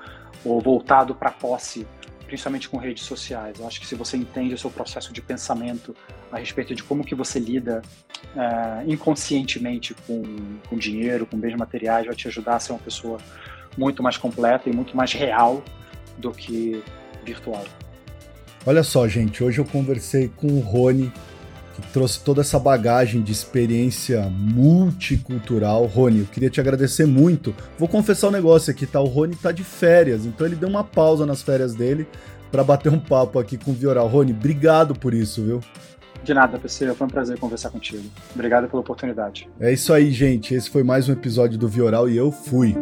ou 0.45 0.61
voltado 0.61 1.15
para 1.15 1.31
posse 1.31 1.87
principalmente 2.27 2.69
com 2.69 2.77
redes 2.77 3.05
sociais. 3.05 3.59
Eu 3.59 3.67
acho 3.67 3.81
que 3.81 3.87
se 3.87 3.95
você 3.95 4.17
entende 4.17 4.53
o 4.53 4.59
seu 4.59 4.71
processo 4.71 5.13
de 5.13 5.23
pensamento 5.23 5.95
a 6.31 6.39
respeito 6.39 6.75
de 6.75 6.83
como 6.83 7.05
que 7.05 7.15
você 7.15 7.39
lida 7.39 7.83
uh, 8.35 8.91
inconscientemente 8.91 9.95
com, 10.07 10.23
com 10.69 10.77
dinheiro, 10.77 11.25
com 11.25 11.39
bens 11.39 11.55
materiais, 11.55 12.05
vai 12.07 12.17
te 12.17 12.27
ajudar 12.27 12.57
a 12.57 12.61
ser 12.61 12.73
uma 12.73 12.81
pessoa 12.81 13.19
muito 13.79 14.03
mais 14.03 14.17
completa 14.17 14.69
e 14.69 14.73
muito 14.73 14.97
mais 14.97 15.13
real 15.13 15.63
do 16.19 16.33
que 16.33 16.83
virtual. 17.25 17.65
Olha 18.67 18.83
só, 18.83 19.07
gente, 19.07 19.45
hoje 19.45 19.61
eu 19.61 19.65
conversei 19.65 20.29
com 20.29 20.49
o 20.49 20.61
Rony, 20.61 21.13
que 21.81 21.93
trouxe 21.93 22.21
toda 22.21 22.41
essa 22.41 22.59
bagagem 22.59 23.23
de 23.23 23.33
experiência 23.33 24.29
multicultural. 24.31 25.85
Rony, 25.87 26.21
eu 26.21 26.27
queria 26.27 26.51
te 26.51 26.61
agradecer 26.61 27.07
muito. 27.07 27.55
Vou 27.79 27.89
confessar 27.89 28.29
um 28.29 28.33
negócio 28.33 28.71
aqui, 28.71 28.87
tá? 28.87 29.01
O 29.01 29.07
Rony 29.07 29.37
tá 29.37 29.53
de 29.53 29.63
férias, 29.63 30.25
então 30.25 30.47
ele 30.47 30.57
deu 30.57 30.69
uma 30.69 30.85
pausa 30.85 31.27
nas 31.27 31.43
férias 31.43 31.75
dele 31.75 32.07
para 32.51 32.65
bater 32.65 32.91
um 32.91 32.99
papo 32.99 33.39
aqui 33.39 33.59
com 33.59 33.73
o 33.73 33.75
Vioral. 33.75 34.07
Rony, 34.09 34.33
obrigado 34.33 34.95
por 34.95 35.13
isso, 35.13 35.43
viu? 35.43 35.61
De 36.25 36.33
nada, 36.33 36.59
PC. 36.59 36.93
Foi 36.95 37.07
um 37.07 37.11
prazer 37.11 37.39
conversar 37.39 37.71
contigo. 37.71 38.03
Obrigado 38.35 38.69
pela 38.69 38.81
oportunidade. 38.81 39.49
É 39.61 39.73
isso 39.73 39.93
aí, 39.93 40.11
gente. 40.11 40.55
Esse 40.55 40.71
foi 40.71 40.83
mais 40.83 41.09
um 41.09 41.13
episódio 41.13 41.59
do 41.59 41.69
Vioral 41.69 42.09
e 42.09 42.17
eu 42.17 42.33
fui. 42.33 42.75